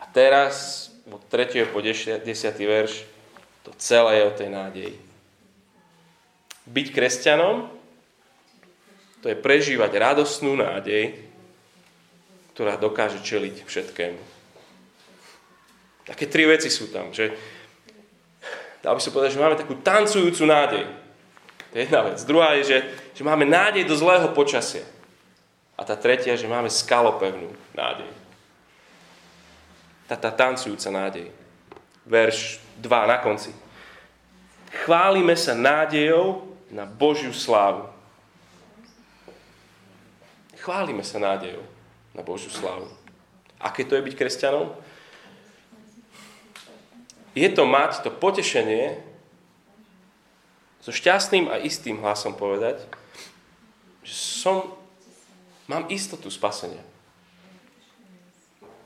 A 0.00 0.04
teraz, 0.10 0.88
od 1.08 1.20
3. 1.28 1.68
po 1.72 1.80
10. 1.80 2.24
verš, 2.64 3.04
to 3.64 3.72
celé 3.80 4.20
je 4.20 4.28
o 4.28 4.36
tej 4.36 4.48
nádeji. 4.52 4.94
Byť 6.68 6.86
kresťanom, 6.92 7.68
to 9.24 9.32
je 9.32 9.40
prežívať 9.40 9.90
radosnú 9.96 10.52
nádej, 10.56 11.16
ktorá 12.52 12.76
dokáže 12.76 13.24
čeliť 13.24 13.64
všetkému. 13.64 14.20
Také 16.04 16.28
tri 16.28 16.44
veci 16.44 16.68
sú 16.68 16.92
tam, 16.92 17.08
že 17.16 17.32
dal 18.84 18.92
by 18.92 19.00
som 19.00 19.12
povedať, 19.16 19.32
že 19.32 19.40
máme 19.40 19.56
takú 19.56 19.80
tancujúcu 19.80 20.44
nádej. 20.44 20.84
To 21.72 21.74
je 21.80 21.82
jedna 21.88 22.00
vec. 22.04 22.20
Druhá 22.28 22.52
je, 22.60 22.62
že, 22.68 22.78
že 23.16 23.22
máme 23.24 23.48
nádej 23.48 23.88
do 23.88 23.96
zlého 23.96 24.28
počasia. 24.36 24.84
A 25.74 25.82
tá 25.82 25.98
tretia, 25.98 26.38
že 26.38 26.46
máme 26.46 26.70
skalopevnú 26.70 27.50
nádej. 27.74 28.10
Tá, 30.06 30.14
tá 30.14 30.30
tancujúca 30.30 30.88
nádej. 30.92 31.34
Verš 32.06 32.62
2 32.78 33.10
na 33.10 33.18
konci. 33.18 33.50
Chválime 34.84 35.34
sa 35.34 35.56
nádejou 35.56 36.46
na 36.70 36.86
Božiu 36.86 37.34
slávu. 37.34 37.90
Chválime 40.60 41.02
sa 41.02 41.18
nádejou 41.18 41.64
na 42.14 42.22
Božiu 42.22 42.50
slávu. 42.50 42.86
Aké 43.58 43.82
to 43.82 43.98
je 43.98 44.04
byť 44.04 44.14
kresťanom? 44.14 44.70
Je 47.34 47.48
to 47.50 47.66
mať 47.66 48.06
to 48.06 48.14
potešenie 48.14 49.02
so 50.78 50.94
šťastným 50.94 51.50
a 51.50 51.58
istým 51.58 51.98
hlasom 51.98 52.36
povedať, 52.36 52.84
že 54.04 54.14
som 54.14 54.83
Mám 55.64 55.88
istotu 55.88 56.28
spasenia. 56.28 56.82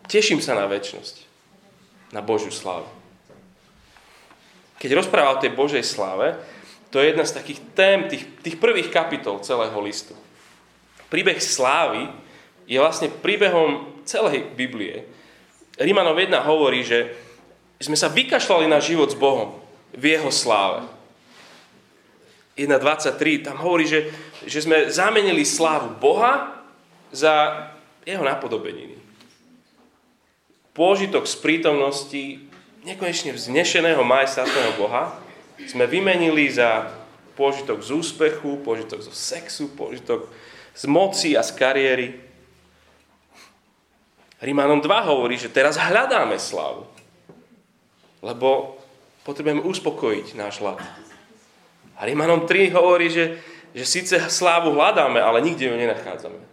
Teším 0.08 0.40
sa 0.40 0.56
na 0.56 0.64
väčnosť, 0.70 1.26
na 2.14 2.24
Božiu 2.24 2.54
slávu. 2.54 2.88
Keď 4.78 4.94
rozpráva 4.94 5.36
o 5.36 5.42
tej 5.42 5.52
Božej 5.52 5.82
sláve, 5.82 6.38
to 6.88 7.02
je 7.02 7.12
jedna 7.12 7.26
z 7.26 7.36
takých 7.36 7.60
tém, 7.74 8.08
tých, 8.08 8.24
tých 8.40 8.56
prvých 8.56 8.88
kapitol 8.88 9.42
celého 9.44 9.74
listu. 9.82 10.16
Príbeh 11.12 11.36
slávy 11.42 12.08
je 12.64 12.78
vlastne 12.80 13.12
príbehom 13.12 14.00
celej 14.08 14.48
Biblie. 14.54 15.04
Rímanov 15.76 16.16
1 16.16 16.32
hovorí, 16.46 16.86
že 16.86 17.12
sme 17.82 17.98
sa 17.98 18.08
vykašľali 18.08 18.66
na 18.70 18.80
život 18.80 19.12
s 19.12 19.18
Bohom 19.18 19.60
v 19.92 20.16
Jeho 20.16 20.30
sláve. 20.32 20.86
1.23 22.58 23.46
tam 23.46 23.56
hovorí, 23.62 23.86
že, 23.86 24.10
že 24.42 24.66
sme 24.66 24.90
zamenili 24.90 25.46
slávu 25.46 25.94
Boha 26.00 26.57
za 27.12 27.66
jeho 28.08 28.24
napodobeniny. 28.24 28.96
Pôžitok 30.72 31.26
z 31.26 31.36
prítomnosti 31.42 32.24
nekonečne 32.86 33.34
vznešeného 33.34 34.00
majestátneho 34.06 34.78
Boha 34.78 35.12
sme 35.66 35.90
vymenili 35.90 36.46
za 36.48 36.88
pôžitok 37.34 37.82
z 37.82 37.90
úspechu, 37.94 38.62
pôžitok 38.62 39.02
zo 39.02 39.12
sexu, 39.12 39.70
pôžitok 39.74 40.30
z 40.74 40.84
moci 40.86 41.34
a 41.34 41.42
z 41.42 41.50
kariéry. 41.54 42.08
Rímanom 44.38 44.78
2 44.78 45.10
hovorí, 45.10 45.34
že 45.34 45.50
teraz 45.50 45.74
hľadáme 45.74 46.38
slávu. 46.38 46.86
Lebo 48.22 48.78
potrebujeme 49.26 49.66
uspokojiť 49.66 50.38
náš 50.38 50.62
hlad. 50.62 50.78
A 51.98 52.06
Rímanom 52.06 52.46
3 52.46 52.70
hovorí, 52.70 53.10
že, 53.10 53.42
že 53.74 53.84
síce 53.84 54.14
slávu 54.30 54.72
hľadáme, 54.78 55.18
ale 55.18 55.42
nikde 55.42 55.66
ju 55.66 55.74
nenachádzame. 55.74 56.47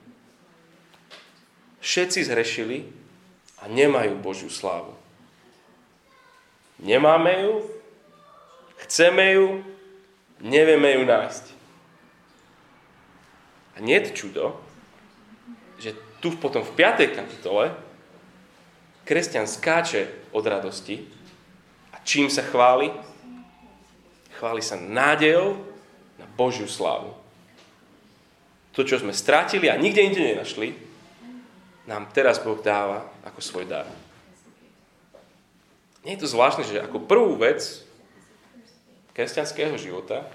Všetci 1.85 2.25
zhrešili 2.25 2.81
a 3.61 3.69
nemajú 3.69 4.17
Božiu 4.17 4.49
slávu. 4.49 4.97
Nemáme 6.81 7.45
ju, 7.45 7.61
chceme 8.81 9.37
ju, 9.37 9.61
nevieme 10.41 10.97
ju 10.97 11.05
nájsť. 11.05 11.45
A 13.77 13.85
nie 13.85 14.01
je 14.01 14.17
čudo, 14.17 14.57
že 15.77 15.93
tu 16.25 16.33
potom 16.41 16.65
v 16.65 16.73
5. 16.73 17.05
kapitole 17.21 17.69
kresťan 19.05 19.45
skáče 19.45 20.33
od 20.33 20.41
radosti 20.41 21.05
a 21.93 22.01
čím 22.01 22.33
sa 22.33 22.41
chváli? 22.41 22.89
Chváli 24.41 24.65
sa 24.65 24.73
nádejou 24.73 25.61
na 26.17 26.25
Božiu 26.33 26.65
slávu. 26.65 27.13
To, 28.73 28.81
čo 28.81 28.97
sme 28.97 29.13
strátili 29.13 29.69
a 29.69 29.77
nikde 29.77 30.01
inde 30.01 30.33
nenašli, 30.33 30.84
nám 31.85 32.09
teraz 32.13 32.41
Boh 32.41 32.57
dáva 32.61 33.05
ako 33.25 33.39
svoj 33.41 33.65
dar. 33.69 33.85
Nie 36.05 36.17
je 36.17 36.25
to 36.25 36.33
zvláštne, 36.33 36.65
že 36.65 36.85
ako 36.85 37.05
prvú 37.05 37.37
vec 37.37 37.81
kresťanského 39.17 39.73
života, 39.79 40.27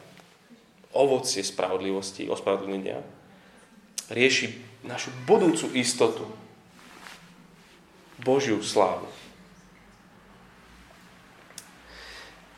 ovocie 0.91 1.47
spravodlivosti, 1.47 2.27
ospravedlnenia, 2.27 2.99
rieši 4.11 4.59
našu 4.83 5.15
budúcu 5.29 5.71
istotu. 5.79 6.27
Božiu 8.21 8.61
slávu. 8.61 9.09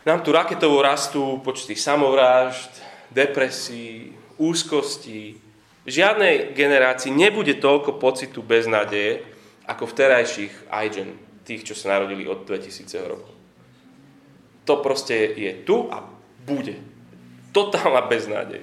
Nám 0.03 0.27
tu 0.27 0.35
raketovo 0.35 0.83
rastú 0.83 1.39
počty 1.39 1.79
samovrážd, 1.79 2.83
depresí, 3.15 4.11
úzkosti. 4.35 5.39
Žiadnej 5.83 6.55
generácii 6.55 7.11
nebude 7.11 7.59
toľko 7.59 7.99
pocitu 7.99 8.43
beznádeje, 8.43 9.27
ako 9.67 9.91
v 9.91 9.97
terajších 9.99 10.55
iGen, 10.71 11.19
tých, 11.43 11.67
čo 11.67 11.75
sa 11.75 11.99
narodili 11.99 12.27
od 12.27 12.47
2000 12.47 13.11
rokov. 13.11 13.35
To 14.63 14.79
proste 14.79 15.35
je 15.35 15.51
tu 15.67 15.91
a 15.91 16.07
bude. 16.47 16.79
Totálna 17.51 18.07
beznádej 18.07 18.63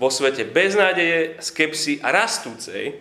vo 0.00 0.08
svete 0.08 0.48
beznádeje, 0.48 1.36
skepsy 1.44 2.00
a 2.00 2.08
rastúcej, 2.08 2.96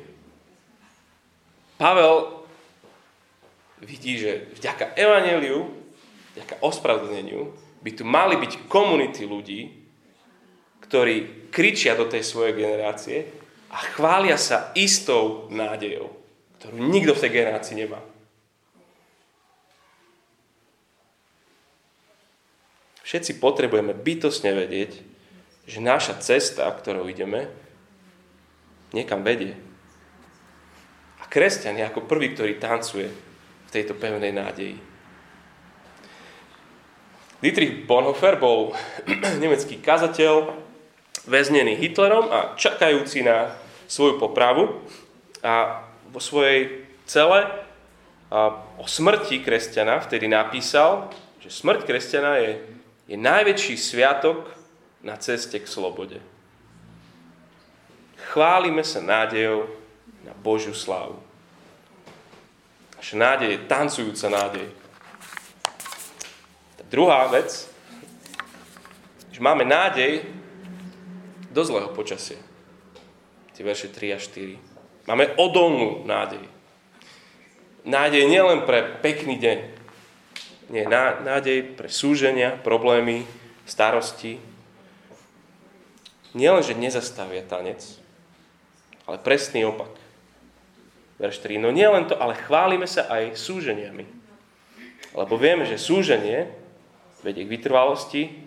Pavel 1.80 2.44
vidí, 3.80 4.20
že 4.20 4.52
vďaka 4.60 5.00
evaneliu, 5.00 5.72
vďaka 6.36 6.60
ospravedlneniu, 6.60 7.56
by 7.80 7.92
tu 7.96 8.04
mali 8.04 8.36
byť 8.36 8.68
komunity 8.68 9.24
ľudí, 9.24 9.72
ktorí 10.84 11.48
kričia 11.48 11.96
do 11.96 12.04
tej 12.12 12.28
svojej 12.28 12.60
generácie 12.60 13.39
a 13.70 13.78
chvália 13.94 14.36
sa 14.36 14.74
istou 14.74 15.46
nádejou, 15.54 16.10
ktorú 16.58 16.76
nikto 16.90 17.14
v 17.14 17.22
tej 17.22 17.32
generácii 17.38 17.76
nemá. 17.78 18.02
Všetci 23.06 23.42
potrebujeme 23.42 23.98
bytosne 23.98 24.54
vedieť, 24.54 25.02
že 25.66 25.82
naša 25.82 26.22
cesta, 26.22 26.70
ktorou 26.70 27.10
ideme, 27.10 27.50
niekam 28.94 29.26
vedie. 29.26 29.58
A 31.22 31.26
kresťan 31.26 31.78
je 31.78 31.90
ako 31.90 32.06
prvý, 32.06 32.34
ktorý 32.34 32.62
tancuje 32.62 33.10
v 33.66 33.70
tejto 33.74 33.98
pevnej 33.98 34.34
nádeji. 34.34 34.78
Dietrich 37.42 37.86
Bonhoeffer 37.90 38.38
bol 38.38 38.78
nemecký 39.42 39.82
kazateľ, 39.82 40.69
väznený 41.26 41.76
Hitlerom 41.76 42.32
a 42.32 42.54
čakajúci 42.56 43.26
na 43.26 43.56
svoju 43.90 44.22
popravu. 44.22 44.84
A 45.44 45.84
vo 46.12 46.20
svojej 46.22 46.86
cele 47.10 47.48
o 48.78 48.86
smrti 48.86 49.42
kresťana 49.42 50.04
vtedy 50.06 50.30
napísal, 50.30 51.10
že 51.42 51.50
smrť 51.50 51.88
kresťana 51.88 52.34
je, 52.44 52.52
je 53.10 53.18
najväčší 53.18 53.76
sviatok 53.80 54.46
na 55.02 55.18
ceste 55.18 55.58
k 55.58 55.66
slobode. 55.66 56.22
Chválime 58.30 58.86
sa 58.86 59.02
nádejou 59.02 59.66
na 60.22 60.38
Božiu 60.38 60.78
slávu. 60.78 61.18
Naša 63.00 63.16
nádej 63.16 63.50
je 63.56 63.66
tancujúca 63.66 64.28
nádej. 64.30 64.68
Tá 66.78 66.84
druhá 66.92 67.26
vec, 67.32 67.66
že 69.32 69.40
máme 69.40 69.64
nádej 69.66 70.28
do 71.50 71.62
zlého 71.66 71.90
počasia. 71.92 72.38
Tie 73.58 73.66
verše 73.66 73.92
3 73.92 74.16
a 74.16 74.20
4. 74.22 75.10
Máme 75.10 75.34
odolnú 75.36 76.06
nádej. 76.06 76.46
Nádej 77.84 78.24
nielen 78.30 78.64
pre 78.64 79.02
pekný 79.02 79.36
deň. 79.42 79.58
Nie, 80.70 80.86
nádej 81.26 81.74
pre 81.74 81.90
súženia, 81.90 82.54
problémy, 82.62 83.26
starosti, 83.66 84.38
nielen, 86.38 86.62
že 86.62 86.78
nezastavia 86.78 87.42
tanec, 87.42 87.82
ale 89.10 89.18
presný 89.18 89.66
opak. 89.66 89.90
Verš 91.18 91.42
3. 91.42 91.60
No 91.60 91.74
nie 91.74 91.90
len 91.90 92.06
to, 92.08 92.16
ale 92.16 92.38
chválime 92.38 92.86
sa 92.86 93.10
aj 93.10 93.36
súženiami. 93.36 94.06
Lebo 95.18 95.36
vieme, 95.36 95.66
že 95.66 95.82
súženie 95.82 96.48
vedie 97.26 97.44
k 97.44 97.52
vytrvalosti, 97.52 98.46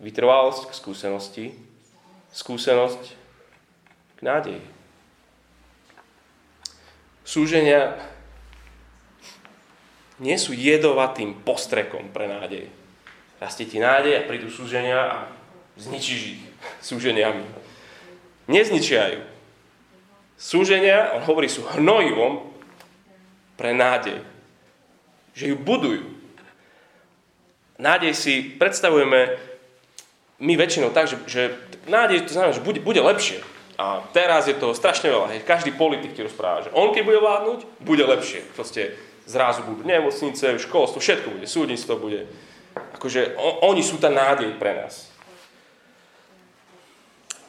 vytrvalosť 0.00 0.70
k 0.70 0.78
skúsenosti, 0.78 1.46
skúsenosť 2.32 3.02
k 4.16 4.20
nádeji. 4.24 4.64
Súženia 7.22 7.96
nie 10.18 10.34
sú 10.40 10.56
jedovatým 10.56 11.38
postrekom 11.44 12.10
pre 12.10 12.26
nádej. 12.26 12.66
Rastie 13.42 13.66
ti 13.66 13.82
nádej 13.82 14.22
a 14.22 14.26
prídu 14.26 14.48
súženia 14.48 14.98
a 15.02 15.16
zničíš 15.76 16.20
ich 16.38 16.42
súženiami. 16.82 17.42
Nezničia 18.46 19.18
ju. 19.18 19.22
Súženia, 20.38 21.14
on 21.14 21.22
hovorí, 21.22 21.46
sú 21.46 21.62
hnojivom 21.74 22.42
pre 23.54 23.74
nádej. 23.74 24.22
Že 25.38 25.54
ju 25.54 25.56
budujú. 25.58 26.04
Nádej 27.78 28.14
si 28.14 28.34
predstavujeme 28.58 29.51
my 30.42 30.58
väčšinou 30.58 30.90
tak, 30.90 31.06
že, 31.06 31.16
že 31.30 31.42
nádej 31.86 32.26
to 32.26 32.34
znamená, 32.34 32.52
že 32.52 32.66
bude, 32.66 32.82
bude 32.82 32.98
lepšie. 32.98 33.38
A 33.78 34.02
teraz 34.10 34.50
je 34.50 34.58
to 34.58 34.74
strašne 34.74 35.08
veľa. 35.08 35.32
Hej. 35.32 35.46
Každý 35.46 35.72
politik 35.78 36.12
ti 36.12 36.26
rozpráva, 36.26 36.66
že 36.66 36.74
on 36.74 36.90
keď 36.90 37.02
bude 37.06 37.22
vládnuť, 37.22 37.58
bude 37.80 38.04
lepšie. 38.04 38.42
Proste 38.52 38.98
zrazu 39.24 39.62
budú 39.62 39.86
nemocnice, 39.86 40.58
školstvo, 40.58 40.98
všetko 40.98 41.38
bude, 41.38 41.46
súdnictvo 41.46 41.94
bude. 41.96 42.26
Akože 42.98 43.38
on, 43.38 43.72
oni 43.72 43.82
sú 43.86 44.02
tá 44.02 44.10
nádej 44.10 44.58
pre 44.58 44.76
nás 44.76 45.12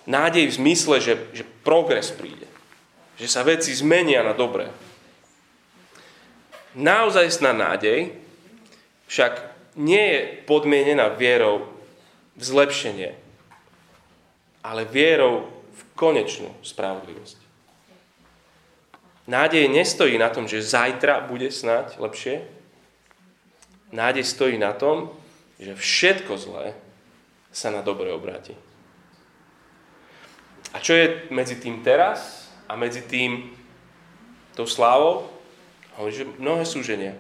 nádej 0.08 0.52
v 0.52 0.58
zmysle, 0.60 0.96
že, 1.00 1.14
že 1.32 1.44
progres 1.64 2.12
príde. 2.12 2.48
Že 3.20 3.28
sa 3.30 3.42
veci 3.46 3.72
zmenia 3.72 4.26
na 4.26 4.36
dobré. 4.36 4.68
Naozajstná 6.74 7.54
nádej 7.54 8.18
však 9.06 9.54
nie 9.78 10.02
je 10.02 10.20
podmienená 10.50 11.14
vierou 11.14 11.70
zlepšenie, 12.38 13.14
ale 14.64 14.82
vierou 14.88 15.50
v 15.74 15.82
konečnú 15.94 16.50
spravodlivosť. 16.66 17.40
Nádej 19.24 19.72
nestojí 19.72 20.20
na 20.20 20.28
tom, 20.28 20.48
že 20.52 20.60
zajtra 20.60 21.24
bude 21.24 21.48
snať 21.48 21.96
lepšie. 21.96 22.44
Nádej 23.96 24.26
stojí 24.28 24.60
na 24.60 24.76
tom, 24.76 25.16
že 25.62 25.78
všetko 25.78 26.34
zlé 26.36 26.76
sa 27.54 27.72
na 27.72 27.80
dobre 27.80 28.12
obráti. 28.12 28.58
A 30.74 30.82
čo 30.82 30.98
je 30.98 31.30
medzi 31.30 31.62
tým 31.62 31.86
teraz 31.86 32.50
a 32.66 32.74
medzi 32.74 33.06
tým 33.06 33.54
tou 34.58 34.66
slávou? 34.66 35.30
Hovorí, 35.96 36.14
že 36.18 36.26
mnohé 36.42 36.66
súženia. 36.66 37.14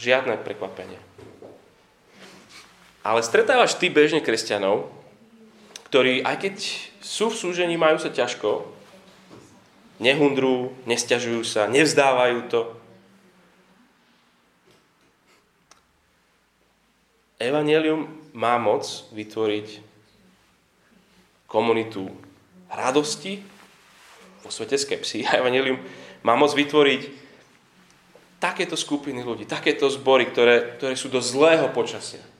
Žiadne 0.00 0.40
prekvapenie. 0.40 0.96
Ale 3.02 3.20
stretávaš 3.26 3.74
ty 3.74 3.90
bežne 3.90 4.22
kresťanov, 4.22 4.86
ktorí, 5.90 6.22
aj 6.22 6.36
keď 6.38 6.54
sú 7.02 7.34
v 7.34 7.38
súžení, 7.38 7.74
majú 7.74 7.98
sa 7.98 8.14
ťažko, 8.14 8.64
nehundrú, 9.98 10.70
nestiažujú 10.86 11.42
sa, 11.42 11.66
nevzdávajú 11.66 12.38
to. 12.46 12.62
Evangelium 17.42 18.06
má 18.32 18.54
moc 18.62 18.86
vytvoriť 19.10 19.82
komunitu 21.50 22.06
radosti 22.70 23.42
vo 24.46 24.48
svete 24.48 24.78
skepsy. 24.78 25.26
Evangelium 25.42 25.82
má 26.22 26.38
môcť 26.38 26.54
vytvoriť 26.54 27.02
takéto 28.38 28.74
skupiny 28.74 29.22
ľudí, 29.22 29.46
takéto 29.46 29.86
zbory, 29.86 30.30
ktoré, 30.30 30.78
ktoré 30.78 30.94
sú 30.94 31.10
do 31.10 31.22
zlého 31.22 31.70
počasia. 31.70 32.31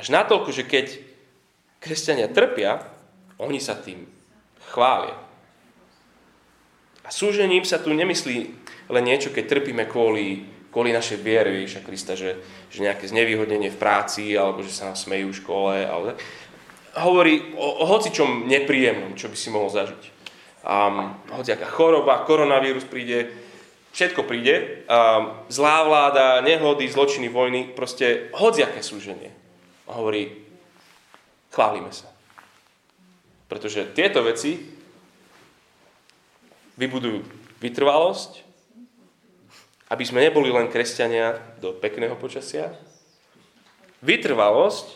Až 0.00 0.08
natoľko, 0.08 0.48
že 0.48 0.64
keď 0.64 0.86
kresťania 1.76 2.32
trpia, 2.32 2.80
oni 3.36 3.60
sa 3.60 3.76
tým 3.76 4.08
chvália. 4.72 5.16
A 7.04 7.08
súžením 7.12 7.68
sa 7.68 7.76
tu 7.76 7.92
nemyslí 7.92 8.36
len 8.88 9.04
niečo, 9.04 9.28
keď 9.28 9.60
trpíme 9.60 9.84
kvôli, 9.84 10.48
kvôli 10.72 10.96
našej 10.96 11.20
viere 11.20 11.52
Ježiša 11.60 11.84
Krista, 11.84 12.12
že, 12.16 12.40
že 12.72 12.80
nejaké 12.80 13.12
znevýhodnenie 13.12 13.68
v 13.68 13.80
práci, 13.80 14.32
alebo 14.40 14.64
že 14.64 14.72
sa 14.72 14.88
nám 14.88 14.96
smejú 14.96 15.28
v 15.34 15.40
škole, 15.44 15.74
ale 15.84 16.16
hovorí 16.96 17.54
o, 17.54 17.82
o 17.82 17.84
hocičom 17.84 18.48
nepríjemnom, 18.48 19.14
čo 19.20 19.28
by 19.28 19.36
si 19.36 19.48
mohol 19.52 19.68
zažiť. 19.68 20.02
Um, 20.60 21.16
hociaká 21.32 21.68
choroba, 21.68 22.24
koronavírus 22.28 22.84
príde, 22.84 23.32
všetko 23.96 24.28
príde, 24.28 24.84
um, 24.88 25.44
zlá 25.48 25.84
vláda, 25.86 26.44
nehody, 26.44 26.88
zločiny, 26.88 27.32
vojny, 27.32 27.72
proste 27.72 28.28
hociaké 28.36 28.84
súženie. 28.84 29.32
A 29.90 29.98
hovorí, 29.98 30.30
chválime 31.50 31.90
sa. 31.90 32.06
Pretože 33.50 33.90
tieto 33.90 34.22
veci 34.22 34.54
vybudujú 36.78 37.26
vytrvalosť, 37.58 38.46
aby 39.90 40.04
sme 40.06 40.22
neboli 40.22 40.54
len 40.54 40.70
kresťania 40.70 41.58
do 41.58 41.74
pekného 41.74 42.14
počasia. 42.14 42.70
Vytrvalosť 44.06 44.94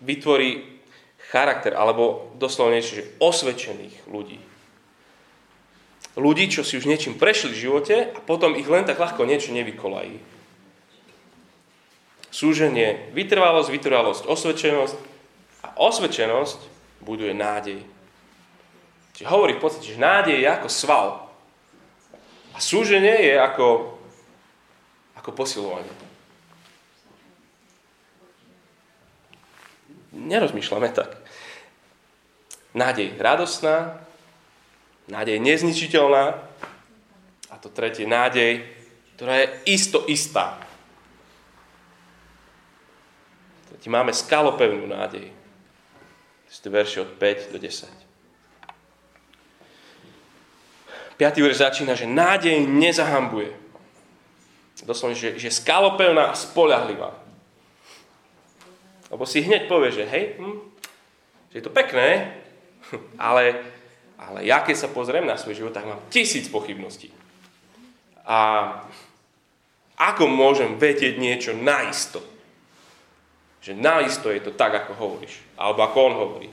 vytvorí 0.00 0.80
charakter, 1.28 1.76
alebo 1.76 2.32
doslovne 2.40 2.80
že 2.80 3.04
osvedčených 3.20 4.08
ľudí. 4.08 4.40
Ľudí, 6.16 6.50
čo 6.50 6.64
si 6.64 6.80
už 6.80 6.88
niečím 6.88 7.20
prešli 7.20 7.52
v 7.52 7.62
živote 7.68 7.96
a 8.10 8.18
potom 8.18 8.56
ich 8.56 8.66
len 8.66 8.82
tak 8.88 8.98
ľahko 8.98 9.28
niečo 9.28 9.52
nevykolají 9.52 10.39
súženie, 12.30 13.10
vytrvalosť, 13.12 13.68
vytrvalosť, 13.68 14.22
osvedčenosť 14.26 14.96
a 15.66 15.68
osvedčenosť 15.76 16.58
buduje 17.02 17.34
nádej. 17.34 17.82
Čiže 19.18 19.28
hovorí 19.28 19.58
v 19.58 19.62
podstate, 19.62 19.92
že 19.92 20.00
nádej 20.00 20.40
je 20.40 20.48
ako 20.48 20.68
sval 20.70 21.08
a 22.54 22.58
súženie 22.58 23.30
je 23.30 23.34
ako, 23.36 23.98
ako 25.18 25.30
posilovanie. 25.34 25.92
Nerozmýšľame 30.10 30.90
tak. 30.90 31.18
Nádej 32.74 33.18
radostná, 33.18 33.98
nádej 35.10 35.42
nezničiteľná 35.42 36.38
a 37.50 37.54
to 37.58 37.66
tretie 37.70 38.06
nádej, 38.06 38.62
ktorá 39.18 39.42
je 39.42 39.46
isto 39.74 40.06
istá. 40.06 40.69
Ti 43.80 43.88
máme 43.88 44.12
skalopevnú 44.12 44.86
nádej. 44.86 45.32
To 46.50 46.68
verši 46.68 47.00
od 47.00 47.10
5 47.16 47.54
do 47.54 47.58
10. 47.58 47.88
5. 51.20 51.44
verš 51.44 51.56
začína, 51.60 51.92
že 51.96 52.08
nádej 52.08 52.64
nezahambuje. 52.64 53.52
Doslovne, 54.80 55.12
že, 55.12 55.36
že 55.36 55.52
skalopevná 55.52 56.32
a 56.32 56.38
spolahlivá. 56.38 57.12
Lebo 59.12 59.28
si 59.28 59.44
hneď 59.44 59.68
povie, 59.68 59.92
že 59.92 60.08
hej, 60.08 60.40
hm, 60.40 60.58
že 61.52 61.60
je 61.60 61.64
to 61.64 61.72
pekné, 61.74 62.40
ale, 63.20 63.60
ale 64.16 64.48
ja 64.48 64.64
keď 64.64 64.76
sa 64.80 64.88
pozriem 64.88 65.28
na 65.28 65.36
svoj 65.36 65.60
život, 65.60 65.76
tak 65.76 65.84
mám 65.84 66.00
tisíc 66.08 66.48
pochybností. 66.48 67.12
A 68.24 68.38
ako 70.00 70.24
môžem 70.24 70.80
vedieť 70.80 71.20
niečo 71.20 71.52
naisto? 71.52 72.24
Že 73.60 73.76
naisto 73.76 74.32
je 74.32 74.40
to 74.40 74.52
tak, 74.56 74.72
ako 74.72 74.96
hovoríš. 74.96 75.36
Alebo 75.60 75.84
ako 75.84 75.98
on 76.00 76.14
hovorí. 76.16 76.48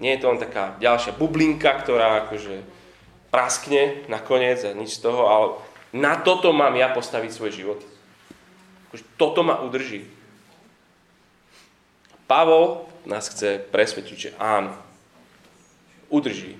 Nie 0.00 0.16
je 0.16 0.24
to 0.24 0.32
len 0.32 0.40
taká 0.40 0.80
ďalšia 0.80 1.12
bublinka, 1.12 1.68
ktorá 1.84 2.24
akože 2.24 2.64
praskne 3.28 4.08
nakoniec 4.08 4.64
a 4.64 4.72
nič 4.72 4.96
z 4.96 5.04
toho, 5.04 5.22
ale 5.28 5.46
na 5.92 6.16
toto 6.16 6.50
mám 6.56 6.72
ja 6.74 6.88
postaviť 6.88 7.30
svoj 7.30 7.52
život. 7.52 7.80
Akože 8.88 9.04
toto 9.20 9.44
ma 9.44 9.60
udrží. 9.60 10.08
Pavol 12.24 12.88
nás 13.04 13.28
chce 13.28 13.60
presvedčiť, 13.70 14.16
že 14.16 14.30
áno. 14.40 14.72
Udrží. 16.08 16.56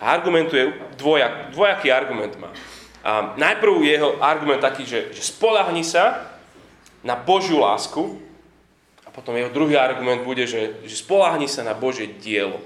A 0.00 0.16
argumentuje, 0.16 0.74
dvojak, 0.98 1.54
dvojaký 1.54 1.92
argument 1.92 2.34
má. 2.40 2.50
A 3.04 3.36
najprv 3.36 3.84
jeho 3.84 4.16
argument 4.18 4.64
taký, 4.64 4.88
že, 4.88 5.12
že 5.12 5.22
spolahni 5.22 5.84
sa 5.84 6.33
na 7.04 7.14
Božiu 7.14 7.60
lásku 7.60 8.16
a 9.04 9.12
potom 9.12 9.36
jeho 9.36 9.52
druhý 9.52 9.76
argument 9.76 10.24
bude, 10.24 10.48
že, 10.48 10.80
že 10.88 10.96
spolahni 10.96 11.44
sa 11.44 11.60
na 11.60 11.76
Božie 11.76 12.08
dielo. 12.08 12.58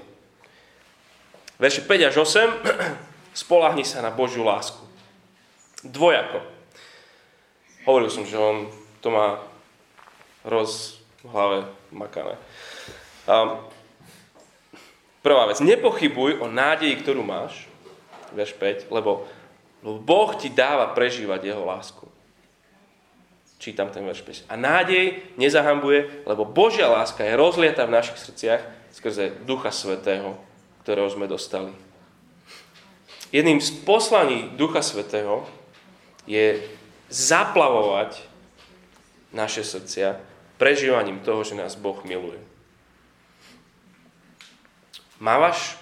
Verše 1.59 1.83
5 1.83 2.07
až 2.07 2.15
8, 2.23 2.47
spolahni 3.43 3.83
sa 3.83 3.99
na 3.99 4.09
Božiu 4.15 4.47
lásku. 4.47 4.79
Dvojako. 5.83 6.39
Hovoril 7.83 8.07
som, 8.07 8.23
že 8.23 8.39
on 8.39 8.71
to 9.03 9.11
má 9.11 9.43
roz 10.47 11.03
v 11.23 11.27
hlave 11.35 11.57
makané. 11.91 12.39
Um, 13.27 13.59
prvá 15.21 15.45
vec, 15.51 15.59
nepochybuj 15.59 16.39
o 16.39 16.47
nádeji, 16.47 16.95
ktorú 17.03 17.21
máš, 17.27 17.67
verš 18.31 18.55
5, 18.55 18.89
lebo, 18.89 19.27
lebo 19.83 19.97
Boh 19.99 20.31
ti 20.39 20.47
dáva 20.47 20.95
prežívať 20.95 21.43
jeho 21.43 21.63
lásku. 21.67 22.08
Čítam 23.59 23.91
ten 23.91 24.07
verš 24.07 24.47
5. 24.47 24.47
A 24.47 24.55
nádej 24.55 25.19
nezahambuje, 25.35 26.23
lebo 26.23 26.47
Božia 26.47 26.87
láska 26.87 27.27
je 27.27 27.35
rozliata 27.35 27.83
v 27.83 27.95
našich 27.99 28.15
srdciach 28.15 28.63
skrze 28.95 29.35
Ducha 29.43 29.67
Svetého, 29.75 30.39
ktorého 30.87 31.11
sme 31.11 31.27
dostali. 31.27 31.75
Jedným 33.35 33.59
z 33.59 33.83
poslaní 33.83 34.55
Ducha 34.55 34.79
Svetého 34.79 35.43
je 36.23 36.55
zaplavovať 37.11 38.23
naše 39.35 39.67
srdcia 39.67 40.17
prežívaním 40.55 41.19
toho, 41.19 41.43
že 41.43 41.59
nás 41.59 41.75
Boh 41.75 41.99
miluje. 42.07 42.39
Mávaš 45.19 45.75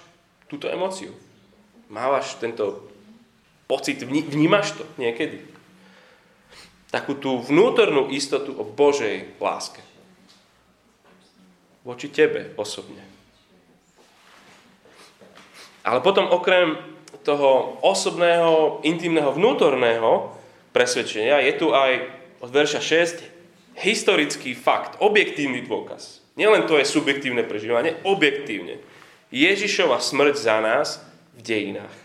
túto 0.50 0.66
emociu? 0.66 1.14
Mávaš 1.86 2.34
tento 2.42 2.90
pocit? 3.70 4.02
Vnímaš 4.02 4.74
to 4.74 4.84
niekedy? 4.98 5.57
Takú 6.88 7.16
tú 7.20 7.40
vnútornú 7.44 8.08
istotu 8.08 8.56
o 8.56 8.64
Božej 8.64 9.36
láske. 9.40 9.84
Voči 11.84 12.08
tebe 12.08 12.52
osobne. 12.56 13.00
Ale 15.84 16.04
potom 16.04 16.28
okrem 16.28 16.76
toho 17.24 17.80
osobného, 17.80 18.84
intimného, 18.84 19.32
vnútorného 19.32 20.32
presvedčenia 20.72 21.40
je 21.44 21.52
tu 21.56 21.72
aj 21.72 22.08
od 22.44 22.50
verša 22.52 22.80
6 22.80 23.24
historický 23.78 24.52
fakt, 24.52 25.00
objektívny 25.00 25.64
dôkaz. 25.64 26.20
Nielen 26.36 26.66
to 26.70 26.78
je 26.78 26.86
subjektívne 26.86 27.42
prežívanie, 27.46 27.98
objektívne. 28.04 28.78
Ježišova 29.28 30.00
smrť 30.00 30.34
za 30.38 30.56
nás 30.62 30.88
v 31.36 31.40
dejinách. 31.42 31.96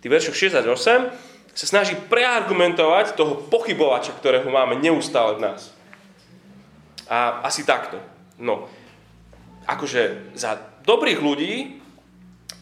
Tí 0.00 0.08
veršoch 0.08 0.34
6 0.34 0.56
až 0.56 0.66
8 0.72 1.29
sa 1.54 1.66
snaží 1.66 1.98
preargumentovať 1.98 3.18
toho 3.18 3.36
pochybovača, 3.50 4.14
ktorého 4.16 4.46
máme 4.48 4.78
neustále 4.78 5.36
v 5.36 5.50
nás. 5.50 5.74
A 7.10 7.42
asi 7.42 7.66
takto. 7.66 7.98
No, 8.38 8.70
akože 9.66 10.32
za 10.38 10.56
dobrých 10.86 11.20
ľudí, 11.20 11.54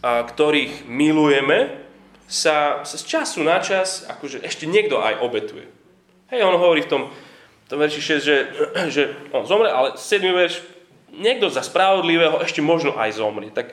ktorých 0.03 0.88
milujeme, 0.88 1.88
sa, 2.29 2.85
sa 2.85 2.96
z 3.01 3.05
času 3.09 3.40
na 3.40 3.57
čas 3.64 4.05
akože 4.05 4.44
ešte 4.44 4.68
niekto 4.68 5.01
aj 5.01 5.24
obetuje. 5.24 5.64
Hej, 6.29 6.44
on 6.44 6.61
hovorí 6.61 6.85
v 6.85 6.92
tom, 6.92 7.03
tom 7.72 7.81
verši 7.81 8.20
6, 8.20 8.20
že, 8.20 8.37
že 8.94 9.03
on 9.33 9.48
zomre, 9.48 9.72
ale 9.72 9.96
7. 9.96 10.20
verš, 10.29 10.61
niekto 11.16 11.48
za 11.48 11.64
spravodlivého 11.64 12.37
ešte 12.44 12.61
možno 12.61 12.92
aj 13.01 13.16
zomrie. 13.16 13.48
Tak, 13.48 13.72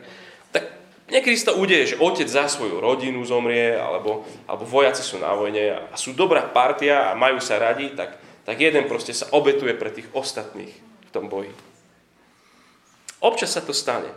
tak 0.55 0.71
Niekedy 1.05 1.35
sa 1.37 1.53
to 1.53 1.61
udeje, 1.61 1.93
že 1.93 2.01
otec 2.01 2.25
za 2.25 2.49
svoju 2.49 2.81
rodinu 2.81 3.21
zomrie, 3.21 3.77
alebo, 3.77 4.25
alebo 4.49 4.65
vojaci 4.65 5.05
sú 5.05 5.21
na 5.21 5.37
vojne 5.37 5.93
a 5.93 5.93
sú 5.93 6.17
dobrá 6.17 6.41
partia 6.49 7.13
a 7.13 7.17
majú 7.17 7.37
sa 7.37 7.61
radi, 7.61 7.93
tak, 7.93 8.17
tak 8.41 8.57
jeden 8.57 8.89
proste 8.89 9.13
sa 9.13 9.29
obetuje 9.29 9.77
pre 9.77 9.93
tých 9.93 10.09
ostatných 10.17 10.73
v 10.73 11.09
tom 11.13 11.29
boji. 11.29 11.53
Občas 13.21 13.53
sa 13.53 13.61
to 13.61 13.69
stane. 13.69 14.09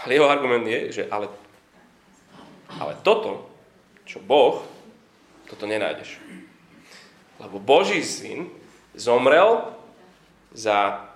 Ale 0.00 0.16
jeho 0.16 0.28
argument 0.28 0.64
je, 0.68 1.00
že 1.00 1.02
ale, 1.08 1.32
ale 2.76 2.96
toto, 3.00 3.48
čo 4.04 4.20
Boh, 4.20 4.64
toto 5.48 5.64
nenájdeš. 5.64 6.20
Lebo 7.40 7.56
Boží 7.56 8.04
syn 8.04 8.48
zomrel 8.92 9.72
za 10.52 11.08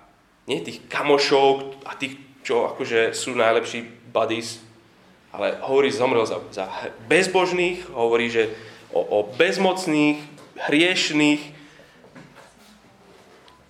nie 0.45 0.61
tých 0.61 0.85
kamošov 0.85 1.81
a 1.85 1.97
tých, 1.97 2.21
čo 2.45 2.69
akože 2.69 3.17
sú 3.17 3.33
najlepší 3.33 3.81
buddies, 4.13 4.61
ale 5.33 5.57
hovorí, 5.65 5.89
zomrel 5.89 6.23
za, 6.29 6.37
za 6.53 6.69
bezbožných, 7.09 7.89
hovorí, 7.89 8.29
že 8.29 8.53
o, 8.93 9.01
o 9.01 9.19
bezmocných, 9.33 10.21
hriešných, 10.69 11.41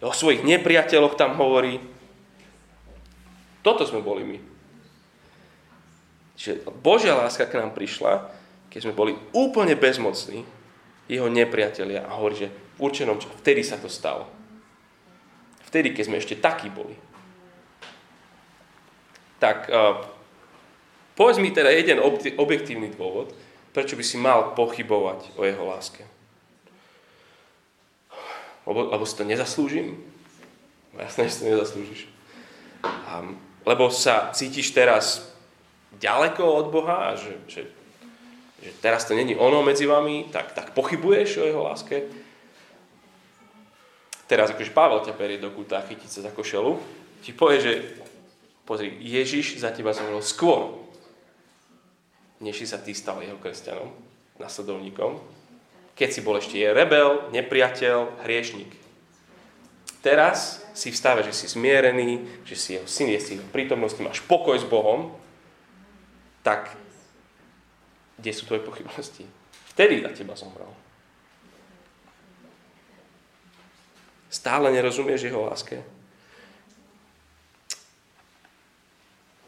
o 0.03 0.11
svojich 0.13 0.43
nepriateľoch 0.43 1.15
tam 1.15 1.39
hovorí. 1.39 1.79
Toto 3.63 3.87
sme 3.87 4.03
boli 4.03 4.21
my. 4.27 4.37
Čiže 6.35 6.67
Božia 6.83 7.17
láska 7.17 7.47
k 7.47 7.57
nám 7.57 7.73
prišla, 7.73 8.29
keď 8.69 8.79
sme 8.85 8.93
boli 8.93 9.15
úplne 9.31 9.73
bezmocní, 9.73 10.43
jeho 11.07 11.31
nepriatelia 11.31 12.03
a 12.05 12.17
hovorí, 12.19 12.45
že 12.45 12.49
v 12.75 12.79
určenom 12.91 13.17
čase, 13.17 13.33
vtedy 13.39 13.61
sa 13.63 13.79
to 13.79 13.87
stalo. 13.87 14.27
Vtedy, 15.69 15.95
keď 15.95 16.03
sme 16.05 16.19
ešte 16.19 16.37
takí 16.37 16.67
boli. 16.69 16.93
Tak 19.39 19.67
uh, 19.67 20.01
povedz 21.19 21.37
mi 21.39 21.51
teda 21.51 21.69
jeden 21.71 21.99
objektívny 22.39 22.91
dôvod, 22.95 23.35
prečo 23.75 23.99
by 23.99 24.03
si 24.07 24.15
mal 24.15 24.55
pochybovať 24.55 25.35
o 25.35 25.43
jeho 25.43 25.63
láske. 25.67 26.07
Lebo, 28.65 28.89
lebo 28.89 29.03
si 29.05 29.13
to 29.13 29.27
nezaslúžim? 29.27 29.99
No 30.95 31.03
jasné, 31.03 31.27
že 31.27 31.31
si 31.35 31.39
to 31.43 31.51
nezaslúžiš. 31.51 32.01
Um, 33.11 33.37
lebo 33.65 33.89
sa 33.91 34.31
cítiš 34.31 34.71
teraz 34.71 35.27
ďaleko 35.99 36.41
od 36.43 36.67
Boha 36.71 37.11
a 37.11 37.19
že, 37.19 37.35
že, 37.49 37.61
že 38.61 38.71
teraz 38.79 39.05
to 39.05 39.17
není 39.17 39.35
ono 39.35 39.61
medzi 39.61 39.85
vami, 39.85 40.31
tak, 40.31 40.53
tak 40.55 40.71
pochybuješ 40.71 41.43
o 41.43 41.47
jeho 41.47 41.61
láske. 41.65 42.07
Teraz 44.25 44.49
akože 44.49 44.73
Pavel 44.73 45.05
ťa 45.05 45.13
berie 45.13 45.37
do 45.37 45.53
kúta 45.53 45.85
chytiť 45.85 46.09
sa 46.09 46.19
za 46.25 46.31
košelu, 46.33 46.77
ti 47.21 47.33
povie, 47.33 47.57
že 47.61 47.73
pozri, 48.65 48.97
Ježiš 48.99 49.61
za 49.61 49.69
teba 49.71 49.93
zomrel 49.93 50.21
skôr, 50.25 50.81
než 52.41 52.59
si 52.59 52.67
sa 52.67 52.81
ty 52.81 52.91
stal 52.91 53.21
jeho 53.21 53.39
kresťanom, 53.39 53.93
nasledovníkom, 54.41 55.21
keď 55.95 56.09
si 56.11 56.19
bol 56.19 56.35
ešte 56.35 56.59
rebel, 56.59 57.31
nepriateľ, 57.31 58.27
hriešnik. 58.27 58.67
Teraz 60.03 60.61
si 60.75 60.91
v 60.91 60.99
stave, 60.99 61.23
že 61.23 61.31
si 61.31 61.47
zmierený, 61.47 62.43
že 62.43 62.55
si 62.59 62.69
jeho 62.75 62.85
syn, 62.85 63.09
je 63.15 63.21
si 63.23 63.33
v 63.39 63.53
prítomnosti, 63.55 64.03
máš 64.03 64.19
pokoj 64.27 64.59
s 64.59 64.67
Bohom, 64.67 65.15
tak 66.43 66.75
kde 68.19 68.31
sú 68.35 68.45
tvoje 68.45 68.61
pochybnosti? 68.61 69.25
Vtedy 69.73 70.03
na 70.03 70.11
teba 70.11 70.35
zomrel. 70.37 70.69
Stále 74.29 74.67
nerozumieš 74.75 75.31
jeho 75.31 75.47
láske? 75.47 75.79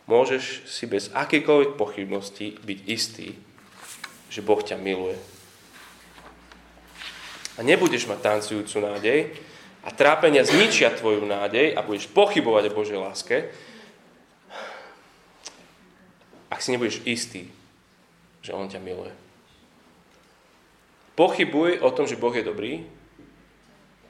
Môžeš 0.07 0.63
si 0.63 0.87
bez 0.87 1.11
akékoľvek 1.11 1.75
pochybnosti 1.75 2.55
byť 2.63 2.79
istý, 2.87 3.35
že 4.31 4.39
Boh 4.39 4.63
ťa 4.63 4.79
miluje. 4.79 5.19
A 7.59 7.65
nebudeš 7.65 8.07
mať 8.07 8.23
tancujúcu 8.23 8.79
nádej 8.79 9.19
a 9.83 9.89
trápenia 9.91 10.47
zničia 10.47 10.95
tvoju 10.95 11.27
nádej 11.27 11.75
a 11.75 11.83
budeš 11.83 12.07
pochybovať 12.15 12.63
o 12.71 12.75
Božej 12.75 12.99
láske, 13.03 13.51
ak 16.47 16.63
si 16.63 16.71
nebudeš 16.71 17.03
istý, 17.03 17.51
že 18.39 18.55
On 18.55 18.71
ťa 18.71 18.79
miluje. 18.79 19.11
Pochybuj 21.19 21.83
o 21.83 21.89
tom, 21.91 22.07
že 22.07 22.15
Boh 22.15 22.31
je 22.31 22.47
dobrý 22.47 22.87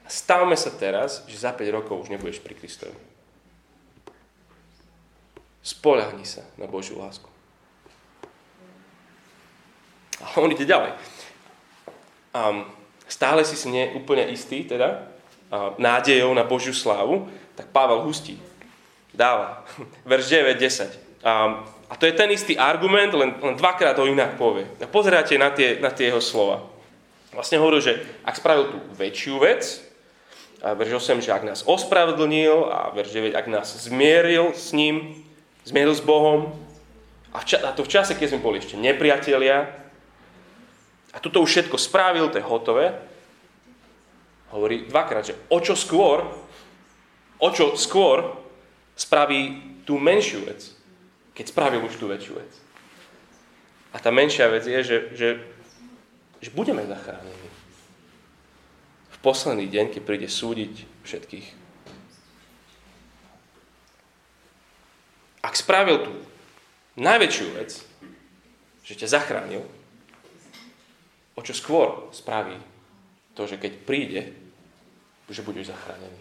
a 0.04 0.08
stavme 0.12 0.54
sa 0.54 0.70
teraz, 0.70 1.26
že 1.26 1.40
za 1.40 1.50
5 1.50 1.74
rokov 1.74 2.06
už 2.06 2.12
nebudeš 2.14 2.38
pri 2.38 2.54
Kristovi. 2.54 3.17
Spolahni 5.68 6.24
sa 6.24 6.48
na 6.56 6.64
Božiu 6.64 6.96
lásku. 6.96 7.28
A 10.24 10.40
on 10.40 10.48
ide 10.48 10.64
ďalej. 10.64 10.96
Um, 12.32 12.64
stále 13.04 13.44
si 13.44 13.52
si 13.52 13.68
nie 13.68 13.92
úplne 13.92 14.24
istý, 14.32 14.64
teda, 14.64 15.04
uh, 15.52 15.76
nádejou 15.76 16.32
na 16.32 16.48
Božiu 16.48 16.72
slávu, 16.72 17.28
tak 17.52 17.68
Pavel 17.68 18.00
hustí. 18.00 18.40
Dáva. 19.12 19.68
Verš 20.08 20.32
9, 20.40 20.56
10. 20.56 20.88
Um, 21.20 21.60
a 21.88 21.94
to 22.00 22.08
je 22.08 22.16
ten 22.16 22.32
istý 22.32 22.56
argument, 22.56 23.12
len, 23.12 23.36
len 23.36 23.56
dvakrát 23.60 23.96
ho 24.00 24.08
inak 24.08 24.40
povie. 24.40 24.64
A 24.80 24.88
pozeráte 24.88 25.36
na 25.36 25.52
tie, 25.52 25.76
na 25.84 25.92
tie 25.92 26.08
jeho 26.08 26.24
slova. 26.24 26.64
Vlastne 27.28 27.60
hovoril, 27.60 27.84
že 27.84 27.92
ak 28.24 28.40
spravil 28.40 28.72
tú 28.72 28.78
väčšiu 28.96 29.36
vec, 29.44 29.84
a 30.64 30.72
verš 30.74 31.12
8, 31.12 31.22
že 31.22 31.30
ak 31.30 31.44
nás 31.44 31.60
ospravedlnil, 31.68 32.72
a 32.72 32.88
verš 32.96 33.14
9, 33.14 33.36
ak 33.36 33.46
nás 33.52 33.68
zmieril 33.84 34.56
s 34.56 34.72
ním, 34.72 35.27
zmieril 35.68 35.92
s 35.92 36.00
Bohom, 36.00 36.56
a, 37.28 37.44
ča- 37.44 37.60
a 37.60 37.76
to 37.76 37.84
v 37.84 37.92
čase, 37.92 38.16
keď 38.16 38.32
sme 38.32 38.44
boli 38.44 38.56
ešte 38.64 38.80
nepriatelia, 38.80 39.68
a 41.12 41.16
toto 41.20 41.44
už 41.44 41.48
všetko 41.52 41.76
spravil, 41.76 42.32
to 42.32 42.40
je 42.40 42.48
hotové, 42.48 42.96
hovorí 44.48 44.88
dvakrát, 44.88 45.28
že 45.28 45.36
o 45.52 45.60
čo 45.60 45.76
skôr, 45.76 46.24
o 47.36 47.48
čo 47.52 47.76
skôr 47.76 48.32
spraví 48.96 49.76
tú 49.84 50.00
menšiu 50.00 50.48
vec 50.48 50.78
keď 51.38 51.54
spravil 51.54 51.86
už 51.86 51.94
tú 52.02 52.10
väčšiu 52.10 52.34
vec. 52.34 52.50
A 53.94 54.02
tá 54.02 54.10
menšia 54.10 54.50
vec 54.50 54.66
je, 54.66 54.82
že, 54.82 54.98
že, 55.14 55.28
že 56.42 56.50
budeme 56.50 56.82
zachránení. 56.82 57.46
V 59.14 59.18
posledný 59.22 59.70
deň, 59.70 59.94
keď 59.94 60.02
príde 60.02 60.26
súdiť 60.26 60.82
všetkých. 61.06 61.46
Ak 65.48 65.56
spravil 65.56 66.04
tú 66.04 66.12
najväčšiu 67.00 67.56
vec, 67.56 67.80
že 68.84 68.92
ťa 68.92 69.16
zachránil, 69.16 69.64
o 71.32 71.40
čo 71.40 71.56
skôr 71.56 72.12
spraví 72.12 72.52
to, 73.32 73.48
že 73.48 73.56
keď 73.56 73.72
príde, 73.88 74.36
že 75.32 75.40
budeš 75.40 75.72
zachránený. 75.72 76.20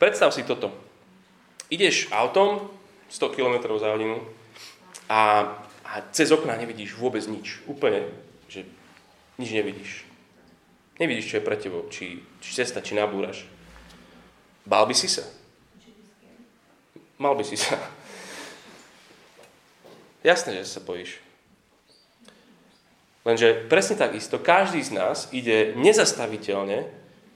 Predstav 0.00 0.32
si 0.32 0.40
toto. 0.48 0.72
Ideš 1.68 2.08
autom 2.08 2.72
100 3.12 3.36
km 3.36 3.76
za 3.76 3.92
hodinu 3.92 4.24
a, 5.04 5.52
a 5.84 5.92
cez 6.16 6.32
okna 6.32 6.56
nevidíš 6.56 6.96
vôbec 6.96 7.20
nič. 7.28 7.60
Úplne, 7.68 8.08
že 8.48 8.64
nič 9.36 9.52
nevidíš. 9.52 10.08
Nevidíš, 10.96 11.28
čo 11.28 11.36
je 11.36 11.44
pre 11.44 11.60
tebou, 11.60 11.84
či, 11.92 12.24
či 12.40 12.50
cesta, 12.56 12.80
či 12.80 12.96
nabúraš. 12.96 13.44
Bál 14.64 14.88
by 14.88 14.96
si 14.96 15.08
sa? 15.08 15.39
Mal 17.20 17.36
by 17.36 17.44
si 17.44 17.60
sa. 17.60 17.76
Jasné, 20.24 20.56
že 20.64 20.72
sa 20.72 20.80
bojíš. 20.80 21.20
Lenže 23.28 23.68
presne 23.68 24.00
tak 24.00 24.16
isto, 24.16 24.40
každý 24.40 24.80
z 24.80 24.96
nás 24.96 25.28
ide 25.28 25.76
nezastaviteľne 25.76 26.88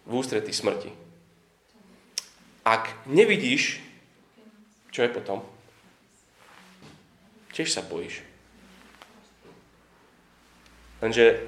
v 0.09 0.13
ústretí 0.17 0.57
smrti. 0.57 0.89
Ak 2.65 2.89
nevidíš 3.05 3.85
čo 4.95 5.03
je 5.03 5.11
potom? 5.11 5.43
Tiež 7.51 7.67
sa 7.67 7.83
bojíš. 7.83 8.23
Lenže 11.03 11.43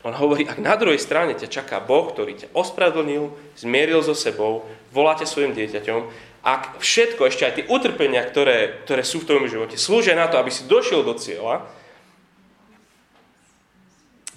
on 0.00 0.16
hovorí, 0.16 0.48
ak 0.48 0.56
na 0.56 0.80
druhej 0.80 0.96
strane 0.96 1.36
ťa 1.36 1.52
čaká 1.52 1.76
Boh, 1.76 2.08
ktorý 2.08 2.40
ťa 2.40 2.48
ospravedlnil, 2.56 3.36
zmieril 3.60 4.00
so 4.00 4.16
sebou, 4.16 4.64
voláte 4.96 5.28
svojim 5.28 5.52
dieťaťom, 5.52 6.08
ak 6.46 6.78
všetko, 6.78 7.26
ešte 7.26 7.42
aj 7.42 7.54
tie 7.58 7.66
utrpenia, 7.66 8.22
ktoré, 8.22 8.86
ktoré 8.86 9.02
sú 9.02 9.18
v 9.18 9.26
tvojom 9.26 9.50
živote, 9.50 9.74
slúžia 9.74 10.14
na 10.14 10.30
to, 10.30 10.38
aby 10.38 10.54
si 10.54 10.70
došiel 10.70 11.02
do 11.02 11.18
cieľa, 11.18 11.66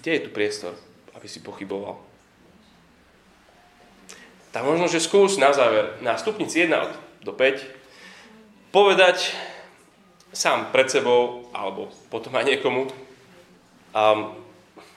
kde 0.02 0.18
je 0.18 0.24
tu 0.26 0.30
priestor, 0.34 0.74
aby 1.14 1.30
si 1.30 1.38
pochyboval? 1.46 2.02
Tak 4.50 4.66
možno, 4.66 4.90
že 4.90 4.98
skús 4.98 5.38
na 5.38 5.54
záver, 5.54 6.02
na 6.02 6.18
stupnici 6.18 6.66
1 6.66 6.74
do 7.22 7.30
5, 7.30 8.74
povedať 8.74 9.38
sám 10.34 10.74
pred 10.74 10.90
sebou, 10.90 11.46
alebo 11.54 11.94
potom 12.10 12.34
aj 12.34 12.58
niekomu, 12.58 12.90
um, 13.94 14.34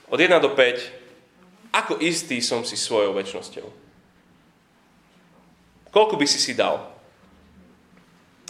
od 0.09 0.16
1 0.16 0.33
do 0.40 0.57
5, 0.57 1.77
ako 1.77 2.01
istý 2.01 2.40
som 2.40 2.64
si 2.64 2.81
svojou 2.81 3.12
väčšnosťou. 3.12 3.68
Koľko 5.92 6.16
by 6.16 6.25
si 6.25 6.40
si 6.40 6.57
dal? 6.57 6.91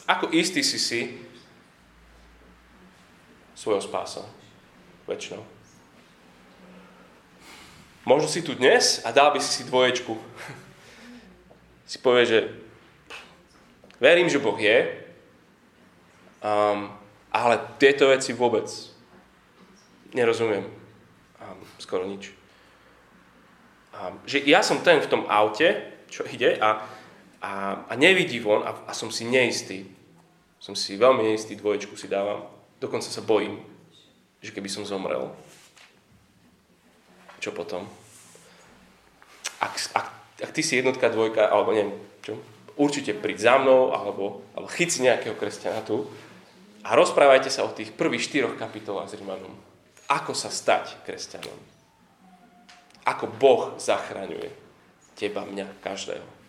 Ako 0.06 0.34
istý 0.34 0.66
si 0.66 0.78
si 0.78 1.00
svojou 3.54 3.80
spásou, 3.80 4.26
väčšnou. 5.06 5.44
Možno 8.02 8.26
si 8.26 8.42
tu 8.42 8.58
dnes 8.58 8.98
a 9.06 9.14
dal 9.14 9.30
by 9.30 9.38
si 9.38 9.62
si 9.62 9.62
dvoječku. 9.62 10.18
si 11.90 12.02
povie, 12.02 12.26
že 12.26 12.38
Verím, 14.02 14.26
že 14.26 14.42
Boh 14.42 14.58
je, 14.58 14.98
um, 16.42 16.90
ale 17.30 17.54
tieto 17.78 18.10
veci 18.10 18.34
vôbec 18.34 18.66
nerozumiem 20.10 20.66
um, 20.66 21.62
skoro 21.78 22.02
nič. 22.02 22.34
a, 23.94 24.18
že 24.26 24.42
ja 24.42 24.58
som 24.66 24.82
ten 24.82 24.98
v 24.98 25.06
tom 25.06 25.22
aute, 25.30 25.86
čo 26.10 26.26
ide 26.26 26.58
a, 26.58 26.82
a, 27.42 27.82
a 27.90 27.92
nevidí 27.98 28.38
von 28.38 28.62
a, 28.62 28.86
a 28.86 28.92
som 28.94 29.10
si 29.10 29.26
neistý. 29.26 29.90
Som 30.62 30.78
si 30.78 30.94
veľmi 30.94 31.26
neistý, 31.26 31.58
dvoječku 31.58 31.98
si 31.98 32.06
dávam. 32.06 32.46
Dokonca 32.78 33.10
sa 33.10 33.18
bojím, 33.18 33.58
že 34.38 34.54
keby 34.54 34.70
som 34.70 34.86
zomrel. 34.86 35.34
Čo 37.42 37.50
potom? 37.50 37.90
Ak, 39.58 39.74
ak, 39.94 40.06
ak 40.38 40.50
ty 40.54 40.62
si 40.62 40.78
jednotka, 40.78 41.10
dvojka, 41.10 41.50
alebo 41.50 41.74
neviem, 41.74 41.98
čo, 42.22 42.38
určite 42.78 43.10
príď 43.18 43.38
za 43.50 43.54
mnou, 43.58 43.90
alebo, 43.90 44.46
alebo 44.54 44.70
chyť 44.70 45.02
nejakého 45.02 45.34
kresťana 45.34 45.82
tu 45.82 46.06
a 46.86 46.94
rozprávajte 46.94 47.50
sa 47.50 47.66
o 47.66 47.74
tých 47.74 47.90
prvých 47.90 48.30
štyroch 48.30 48.54
kapitolách 48.54 49.10
s 49.10 49.18
Rimanom. 49.18 49.54
Ako 50.06 50.34
sa 50.34 50.50
stať 50.50 51.02
kresťanom. 51.02 51.58
Ako 53.02 53.26
Boh 53.26 53.74
zachraňuje 53.82 54.50
teba, 55.18 55.42
mňa, 55.42 55.82
každého. 55.82 56.41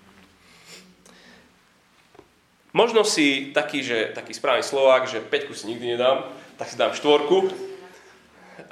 Možno 2.73 3.05
si 3.05 3.53
taký, 3.53 3.85
že, 3.85 4.17
taký 4.17 4.33
správny 4.33 4.65
Slovák, 4.65 5.05
že 5.05 5.21
peťku 5.21 5.53
si 5.53 5.69
nikdy 5.69 5.93
nedám, 5.93 6.25
tak 6.57 6.73
si 6.73 6.75
dám 6.75 6.97
štvorku. 6.97 7.53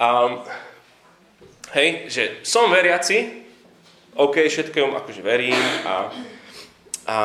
A, 0.02 0.42
hej, 1.78 2.10
že 2.10 2.42
som 2.42 2.74
veriaci, 2.74 3.46
OK, 4.18 4.42
všetkému 4.50 4.98
akože 4.98 5.22
verím, 5.22 5.62
a, 5.86 6.10
a, 7.06 7.16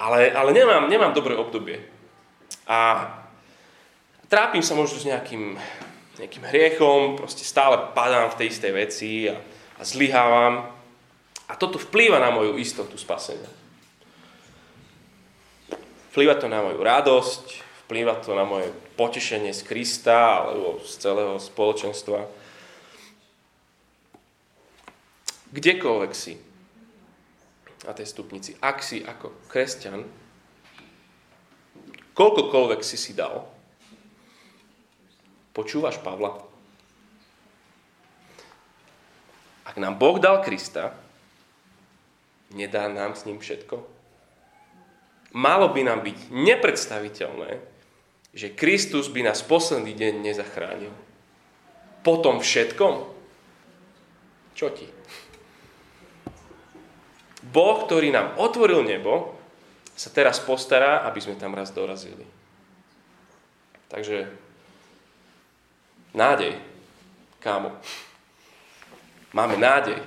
ale, 0.00 0.32
ale 0.32 0.50
nemám, 0.56 0.88
nemám 0.88 1.12
dobré 1.12 1.36
obdobie. 1.36 1.84
A 2.64 3.12
trápim 4.32 4.64
sa 4.64 4.72
možno 4.72 4.96
s 4.96 5.04
nejakým, 5.04 5.52
nejakým 6.16 6.44
hriechom, 6.48 7.20
proste 7.20 7.44
stále 7.44 7.92
padám 7.92 8.32
v 8.32 8.38
tej 8.40 8.46
istej 8.56 8.72
veci 8.72 9.10
a, 9.28 9.36
a 9.76 9.82
zlyhávam. 9.84 10.64
A 11.44 11.52
toto 11.60 11.76
vplýva 11.76 12.16
na 12.24 12.32
moju 12.32 12.56
istotu 12.56 12.96
spasenia. 12.96 13.65
Vplýva 16.16 16.40
to 16.40 16.48
na 16.48 16.64
moju 16.64 16.80
radosť, 16.80 17.44
vplýva 17.84 18.16
to 18.24 18.32
na 18.32 18.48
moje 18.48 18.72
potešenie 18.96 19.52
z 19.52 19.60
Krista 19.68 20.48
alebo 20.48 20.80
z 20.80 20.96
celého 20.96 21.36
spoločenstva. 21.36 22.24
Kdekoľvek 25.52 26.12
si 26.16 26.40
na 27.84 27.92
tej 27.92 28.08
stupnici, 28.08 28.56
ak 28.64 28.80
si 28.80 29.04
ako 29.04 29.44
kresťan, 29.52 30.08
koľkokoľvek 32.16 32.80
si 32.80 32.96
si 32.96 33.12
dal, 33.12 33.44
počúvaš 35.52 36.00
Pavla? 36.00 36.32
Ak 39.68 39.76
nám 39.76 40.00
Boh 40.00 40.16
dal 40.16 40.40
Krista, 40.40 40.96
nedá 42.56 42.88
nám 42.88 43.12
s 43.12 43.28
ním 43.28 43.36
všetko? 43.36 43.95
Malo 45.36 45.68
by 45.68 45.84
nám 45.84 46.00
byť 46.00 46.32
nepredstaviteľné, 46.32 47.60
že 48.32 48.56
Kristus 48.56 49.12
by 49.12 49.28
nás 49.28 49.44
posledný 49.44 49.92
deň 49.92 50.24
nezachránil. 50.24 50.92
Po 52.00 52.16
tom 52.24 52.40
všetkom? 52.40 53.04
Čo 54.56 54.72
ti? 54.72 54.88
Boh, 57.44 57.84
ktorý 57.84 58.08
nám 58.08 58.40
otvoril 58.40 58.80
nebo, 58.80 59.36
sa 59.92 60.08
teraz 60.08 60.40
postará, 60.40 61.04
aby 61.04 61.20
sme 61.20 61.36
tam 61.36 61.52
raz 61.52 61.68
dorazili. 61.72 62.24
Takže 63.92 64.28
nádej, 66.16 66.56
kámo. 67.40 67.76
Máme 69.36 69.56
nádej. 69.60 70.00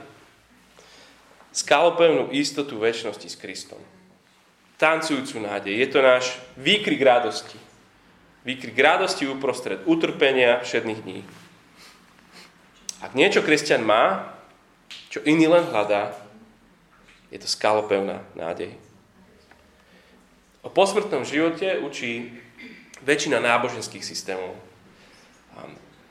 Skalopevnú 1.54 2.30
istotu 2.34 2.78
väčšnosti 2.78 3.30
s 3.30 3.38
Kristom 3.38 3.82
tancujúcu 4.80 5.44
nádej. 5.44 5.76
Je 5.76 5.88
to 5.92 6.00
náš 6.00 6.40
výkrik 6.56 7.04
radosti. 7.04 7.60
Výkrik 8.48 8.80
radosti 8.80 9.28
uprostred 9.28 9.84
utrpenia 9.84 10.64
všedných 10.64 11.04
dní. 11.04 11.20
Ak 13.04 13.12
niečo 13.12 13.44
kresťan 13.44 13.84
má, 13.84 14.32
čo 15.12 15.20
iný 15.28 15.52
len 15.52 15.68
hľadá, 15.68 16.16
je 17.30 17.38
to 17.38 17.48
skalopevná 17.52 18.24
nádej. 18.34 18.74
O 20.64 20.72
posmrtnom 20.72 21.28
živote 21.28 21.80
učí 21.84 22.36
väčšina 23.04 23.40
náboženských 23.40 24.04
systémov. 24.04 24.56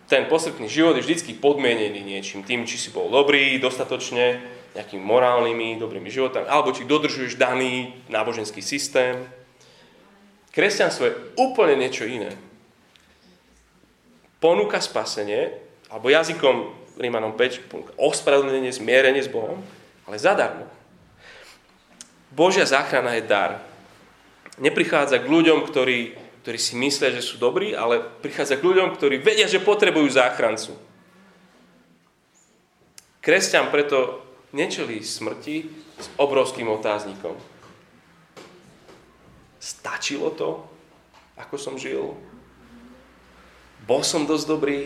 Ten 0.09 0.25
posmrtný 0.25 0.73
život 0.73 0.97
je 0.97 1.05
vždy 1.05 1.37
podmienený 1.37 2.01
niečím, 2.01 2.41
tým, 2.41 2.65
či 2.65 2.81
si 2.81 2.89
bol 2.89 3.13
dobrý 3.13 3.61
dostatočne, 3.61 4.41
nejakými 4.79 5.03
morálnymi, 5.03 5.83
dobrými 5.83 6.07
životami, 6.07 6.47
alebo 6.47 6.71
či 6.71 6.87
dodržuješ 6.87 7.35
daný 7.35 7.99
náboženský 8.07 8.63
systém. 8.63 9.27
Kresťanstvo 10.55 11.03
je 11.11 11.19
úplne 11.35 11.75
niečo 11.75 12.07
iné. 12.07 12.31
Ponúka 14.39 14.79
spasenie, 14.79 15.59
alebo 15.91 16.15
jazykom 16.15 16.79
Rímanom 16.95 17.35
5, 17.35 17.67
ponúka 17.67 17.93
ospravedlnenie, 17.99 18.71
zmierenie 18.71 19.23
s 19.23 19.31
Bohom, 19.31 19.59
ale 20.07 20.17
zadarmo. 20.19 20.71
Božia 22.31 22.63
záchrana 22.63 23.19
je 23.19 23.27
dar. 23.27 23.59
Neprichádza 24.63 25.19
k 25.19 25.27
ľuďom, 25.27 25.67
ktorí, 25.67 26.15
ktorí 26.47 26.59
si 26.59 26.79
myslia, 26.79 27.11
že 27.11 27.23
sú 27.23 27.39
dobrí, 27.39 27.75
ale 27.75 27.99
prichádza 28.23 28.59
k 28.59 28.67
ľuďom, 28.67 28.95
ktorí 28.95 29.19
vedia, 29.19 29.51
že 29.51 29.63
potrebujú 29.63 30.07
záchrancu. 30.07 30.75
Kresťan 33.23 33.75
preto 33.75 34.28
nečelí 34.53 35.05
smrti 35.05 35.69
s 36.01 36.07
obrovským 36.17 36.69
otáznikom. 36.69 37.37
Stačilo 39.59 40.33
to, 40.33 40.65
ako 41.37 41.57
som 41.61 41.75
žil? 41.77 42.17
Bol 43.85 44.01
som 44.05 44.25
dosť 44.25 44.47
dobrý? 44.49 44.81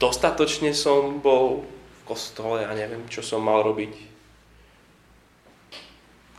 Dostatočne 0.00 0.72
som 0.72 1.20
bol 1.20 1.64
v 1.64 2.00
kostole 2.08 2.64
a 2.64 2.72
neviem, 2.72 3.04
čo 3.12 3.20
som 3.20 3.44
mal 3.44 3.60
robiť. 3.60 3.92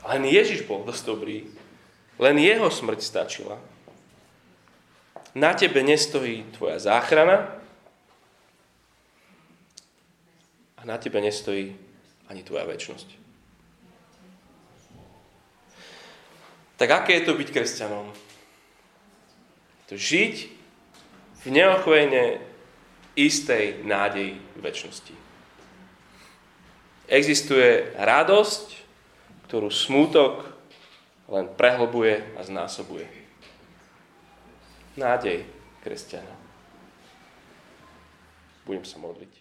Len 0.01 0.23
Ježiš 0.25 0.65
bol 0.65 0.81
dosť 0.81 1.03
dobrý. 1.05 1.45
Len 2.17 2.35
jeho 2.41 2.73
smrť 2.73 2.99
stačila. 3.05 3.61
Na 5.37 5.53
tebe 5.53 5.79
nestojí 5.85 6.43
tvoja 6.57 6.81
záchrana, 6.81 7.60
a 10.81 10.83
na 10.85 10.97
tebe 10.97 11.21
nestojí 11.21 11.77
ani 12.25 12.41
tvoja 12.41 12.65
väčnosť. 12.65 13.21
Tak 16.81 16.89
aké 16.89 17.21
je 17.21 17.25
to 17.29 17.37
byť 17.37 17.49
kresťanom? 17.53 18.09
To 19.85 19.93
žiť 19.93 20.35
v 21.45 21.47
neochvejne 21.53 22.41
istej 23.13 23.85
nádeji 23.85 24.41
väčšnosti. 24.57 25.13
Existuje 27.11 27.91
radosť, 27.99 28.65
ktorú 29.45 29.69
smútok 29.69 30.47
len 31.27 31.51
prehlbuje 31.53 32.23
a 32.33 32.41
znásobuje. 32.41 33.05
Nádej 34.95 35.43
kresťana. 35.83 36.33
Budem 38.65 38.87
sa 38.87 38.97
modliť. 38.97 39.40